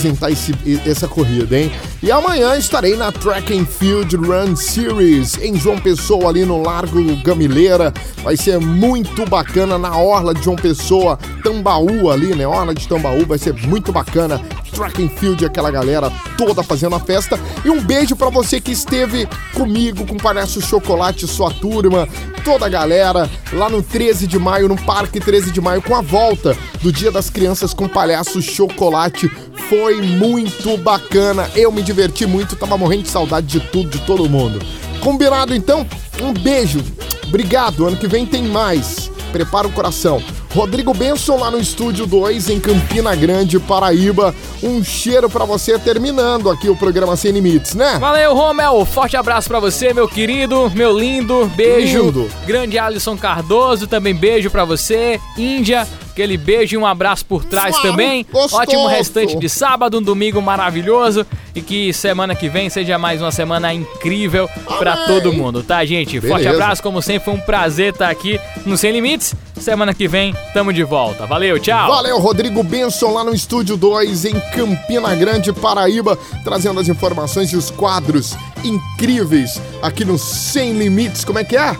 apresentar 0.00 0.30
esse, 0.30 0.54
essa 0.86 1.06
corrida, 1.06 1.58
hein? 1.58 1.70
E 2.02 2.10
amanhã 2.10 2.56
estarei 2.56 2.96
na 2.96 3.12
Track 3.12 3.56
and 3.56 3.66
Field 3.66 4.16
Run 4.16 4.56
Series 4.56 5.36
em 5.38 5.58
João 5.58 5.78
Pessoa, 5.78 6.30
ali 6.30 6.44
no 6.46 6.62
Largo 6.62 7.00
Gamileira. 7.22 7.92
Vai 8.22 8.36
ser 8.36 8.58
muito 8.58 9.26
bacana 9.26 9.78
na 9.78 9.96
Orla 9.96 10.34
de 10.34 10.42
João 10.42 10.56
Pessoa, 10.56 11.18
Tambaú 11.44 12.10
ali, 12.10 12.34
né? 12.34 12.46
Orla 12.46 12.74
de 12.74 12.88
Tambaú, 12.88 13.26
vai 13.26 13.38
ser 13.38 13.52
muito 13.66 13.92
bacana. 13.92 14.40
Track 14.70 15.02
and 15.02 15.08
Field, 15.10 15.44
aquela 15.44 15.70
galera 15.70 16.10
toda 16.38 16.62
fazendo 16.62 16.94
a 16.94 17.00
festa. 17.00 17.38
E 17.64 17.68
um 17.68 17.82
beijo 17.82 18.16
para 18.16 18.30
você 18.30 18.60
que 18.60 18.70
esteve 18.70 19.28
comigo, 19.52 20.06
com 20.06 20.14
o 20.14 20.22
Palhaço 20.22 20.60
Chocolate, 20.60 21.26
sua 21.26 21.50
turma, 21.50 22.08
toda 22.44 22.66
a 22.66 22.68
galera, 22.68 23.28
lá 23.52 23.68
no 23.68 23.82
13 23.82 24.26
de 24.26 24.38
maio, 24.38 24.68
no 24.68 24.76
Parque 24.76 25.20
13 25.20 25.50
de 25.50 25.60
maio, 25.60 25.82
com 25.82 25.94
a 25.94 26.00
volta 26.00 26.56
do 26.80 26.92
Dia 26.92 27.10
das 27.10 27.28
Crianças 27.28 27.74
com 27.74 27.88
Palhaço 27.88 28.40
Chocolate. 28.40 29.30
Foi 29.68 29.89
muito 29.96 30.76
bacana, 30.76 31.50
eu 31.54 31.72
me 31.72 31.82
diverti 31.82 32.26
muito, 32.26 32.56
tava 32.56 32.76
morrendo 32.76 33.02
de 33.02 33.10
saudade 33.10 33.46
de 33.46 33.60
tudo, 33.60 33.90
de 33.90 33.98
todo 34.00 34.28
mundo. 34.28 34.58
Combinado 35.00 35.54
então? 35.54 35.86
Um 36.20 36.32
beijo, 36.32 36.80
obrigado, 37.26 37.86
ano 37.86 37.96
que 37.96 38.06
vem 38.06 38.26
tem 38.26 38.42
mais. 38.42 39.10
Prepara 39.32 39.66
o 39.66 39.72
coração. 39.72 40.22
Rodrigo 40.54 40.92
Benson 40.92 41.36
lá 41.36 41.50
no 41.50 41.60
estúdio 41.60 42.04
2 42.04 42.50
em 42.50 42.58
Campina 42.58 43.14
Grande, 43.14 43.60
Paraíba. 43.60 44.34
Um 44.62 44.82
cheiro 44.82 45.30
para 45.30 45.44
você 45.44 45.78
terminando 45.78 46.50
aqui 46.50 46.68
o 46.68 46.74
programa 46.74 47.16
Sem 47.16 47.30
Limites, 47.30 47.74
né? 47.74 47.98
Valeu, 48.00 48.34
Romel. 48.34 48.84
Forte 48.84 49.16
abraço 49.16 49.48
para 49.48 49.60
você, 49.60 49.94
meu 49.94 50.08
querido, 50.08 50.70
meu 50.74 50.98
lindo. 50.98 51.46
Beijo. 51.54 52.06
Lindo. 52.06 52.28
Grande 52.44 52.78
Alisson 52.78 53.16
Cardoso, 53.16 53.86
também 53.86 54.14
beijo 54.14 54.50
para 54.50 54.64
você. 54.64 55.20
Índia, 55.38 55.86
aquele 56.20 56.36
beijo 56.36 56.74
e 56.74 56.78
um 56.78 56.84
abraço 56.84 57.24
por 57.24 57.44
trás 57.44 57.74
Uau, 57.76 57.82
também. 57.82 58.26
gostoso. 58.30 58.62
Ótimo 58.62 58.86
restante 58.86 59.36
de 59.36 59.48
sábado, 59.48 59.98
um 59.98 60.02
domingo 60.02 60.40
maravilhoso 60.42 61.26
e 61.54 61.62
que 61.62 61.92
semana 61.94 62.34
que 62.34 62.46
vem 62.48 62.68
seja 62.68 62.98
mais 62.98 63.22
uma 63.22 63.32
semana 63.32 63.72
incrível 63.72 64.48
para 64.78 65.06
todo 65.06 65.32
mundo, 65.32 65.62
tá, 65.62 65.82
gente? 65.86 66.20
Forte 66.20 66.44
Beleza. 66.44 66.50
abraço, 66.50 66.82
como 66.82 67.00
sempre, 67.00 67.24
foi 67.24 67.34
um 67.34 67.40
prazer 67.40 67.94
estar 67.94 68.10
aqui 68.10 68.38
no 68.66 68.76
Sem 68.76 68.92
Limites. 68.92 69.34
Semana 69.58 69.92
que 69.94 70.06
vem, 70.06 70.34
tamo 70.54 70.72
de 70.72 70.82
volta. 70.82 71.26
Valeu, 71.26 71.58
tchau. 71.58 71.90
Valeu, 71.90 72.18
Rodrigo 72.18 72.62
Benson 72.62 73.12
lá 73.12 73.24
no 73.24 73.34
Estúdio 73.34 73.76
2 73.76 74.26
em 74.26 74.40
Campina 74.54 75.14
Grande, 75.14 75.52
Paraíba, 75.52 76.18
trazendo 76.44 76.80
as 76.80 76.88
informações 76.88 77.50
e 77.52 77.56
os 77.56 77.70
quadros 77.70 78.36
incríveis 78.64 79.60
aqui 79.82 80.04
no 80.04 80.18
Sem 80.18 80.72
Limites. 80.72 81.24
Como 81.24 81.38
é 81.38 81.44
que 81.44 81.56
é? 81.56 81.76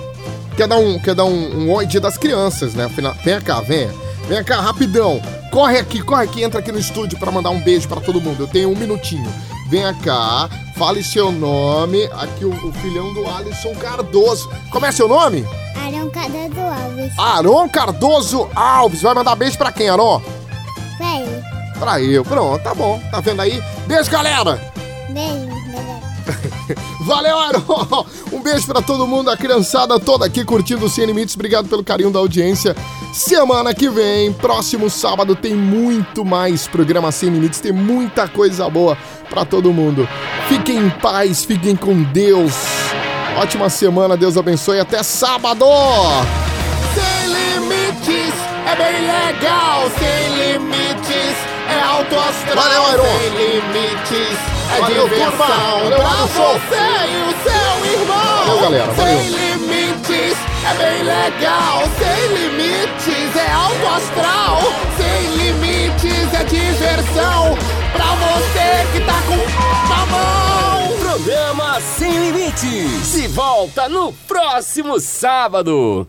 Quer 0.56 0.66
dar 0.66 0.76
um, 0.78 0.98
quer 0.98 1.14
dar 1.14 1.24
um, 1.24 1.64
um 1.64 1.72
oi 1.72 1.86
dia 1.86 2.00
das 2.00 2.18
crianças, 2.18 2.74
né? 2.74 2.84
Afinal, 2.84 3.14
vem 3.24 3.40
cá, 3.40 3.60
venha. 3.60 3.90
Vem 4.30 4.44
cá, 4.44 4.60
rapidão. 4.60 5.20
Corre 5.50 5.78
aqui, 5.78 6.00
corre 6.00 6.22
aqui, 6.22 6.44
entra 6.44 6.60
aqui 6.60 6.70
no 6.70 6.78
estúdio 6.78 7.18
para 7.18 7.32
mandar 7.32 7.50
um 7.50 7.58
beijo 7.60 7.88
para 7.88 8.00
todo 8.00 8.20
mundo. 8.20 8.44
Eu 8.44 8.46
tenho 8.46 8.70
um 8.70 8.76
minutinho. 8.76 9.28
Venha 9.68 9.92
cá, 9.92 10.48
fale 10.76 11.02
seu 11.02 11.32
nome. 11.32 12.04
Aqui 12.12 12.44
o, 12.44 12.50
o 12.50 12.72
filhão 12.74 13.12
do 13.12 13.28
Alisson 13.28 13.74
Cardoso. 13.74 14.48
Como 14.70 14.86
é 14.86 14.92
seu 14.92 15.08
nome? 15.08 15.44
Arão 15.84 16.08
Cardoso 16.10 16.60
Alves. 16.60 17.18
Aron 17.18 17.68
Cardoso 17.68 18.50
Alves. 18.54 19.02
Vai 19.02 19.14
mandar 19.14 19.34
beijo 19.34 19.58
pra 19.58 19.72
quem, 19.72 19.88
Aron? 19.88 20.22
Velho, 20.96 21.44
Pra 21.80 22.00
eu. 22.00 22.24
Pronto, 22.24 22.62
tá 22.62 22.72
bom. 22.72 23.00
Tá 23.10 23.18
vendo 23.18 23.42
aí? 23.42 23.60
Beijo, 23.88 24.08
galera! 24.12 24.60
beijo. 25.08 25.59
Valeu, 27.04 27.38
Aron! 27.38 28.06
Um 28.32 28.40
beijo 28.42 28.66
pra 28.66 28.80
todo 28.80 29.06
mundo, 29.06 29.28
a 29.28 29.36
criançada 29.36 29.98
toda 29.98 30.24
aqui 30.24 30.44
curtindo 30.44 30.86
o 30.86 30.88
Sem 30.88 31.04
Limites. 31.04 31.34
Obrigado 31.34 31.68
pelo 31.68 31.82
carinho 31.82 32.10
da 32.10 32.20
audiência. 32.20 32.76
Semana 33.12 33.74
que 33.74 33.88
vem, 33.88 34.32
próximo 34.32 34.88
sábado, 34.88 35.34
tem 35.34 35.52
muito 35.52 36.24
mais 36.24 36.68
programa 36.68 37.10
Sem 37.10 37.28
Limites. 37.30 37.58
Tem 37.58 37.72
muita 37.72 38.28
coisa 38.28 38.70
boa 38.70 38.96
pra 39.28 39.44
todo 39.44 39.72
mundo. 39.72 40.08
Fiquem 40.48 40.78
em 40.78 40.90
paz, 40.90 41.44
fiquem 41.44 41.74
com 41.74 42.02
Deus. 42.04 42.54
Ótima 43.36 43.68
semana, 43.68 44.16
Deus 44.16 44.36
abençoe. 44.36 44.78
Até 44.78 45.02
sábado! 45.02 45.66
Sem 46.94 47.32
limites 47.32 48.34
é 48.66 48.76
bem 48.76 49.00
legal, 49.06 49.90
sem 49.98 50.52
limites 50.52 51.59
é 51.80 51.82
alto 51.82 52.18
astral. 52.18 52.56
Valeu, 52.56 52.86
Aron. 52.86 53.18
Sem 53.18 53.28
limites 53.30 54.38
é 54.76 54.80
Valeu, 54.80 55.08
diversão 55.08 55.80
turma. 55.80 55.96
Pra 55.96 56.26
você 56.26 56.84
e 57.08 57.22
o 57.22 57.34
seu 57.42 58.00
irmão. 58.00 58.46
Valeu, 58.46 58.60
galera. 58.60 58.92
Valeu. 58.92 59.18
Sem 59.18 59.28
limites 59.30 60.36
é 60.62 60.74
bem 60.74 61.02
legal, 61.02 61.82
sem 61.98 62.20
limites 62.36 63.36
é 63.36 63.50
alto 63.50 63.86
astral. 63.96 64.60
Sem 64.96 65.36
limites 65.36 66.34
é 66.34 66.44
diversão 66.44 67.56
pra 67.92 68.06
você 68.14 68.86
que 68.92 69.00
tá 69.00 69.18
com 69.26 69.88
na 69.88 70.06
mão. 70.06 70.98
Programa 71.00 71.80
Sem 71.80 72.30
Limites. 72.30 73.06
Se 73.06 73.26
volta 73.28 73.88
no 73.88 74.12
próximo 74.28 75.00
sábado. 75.00 76.06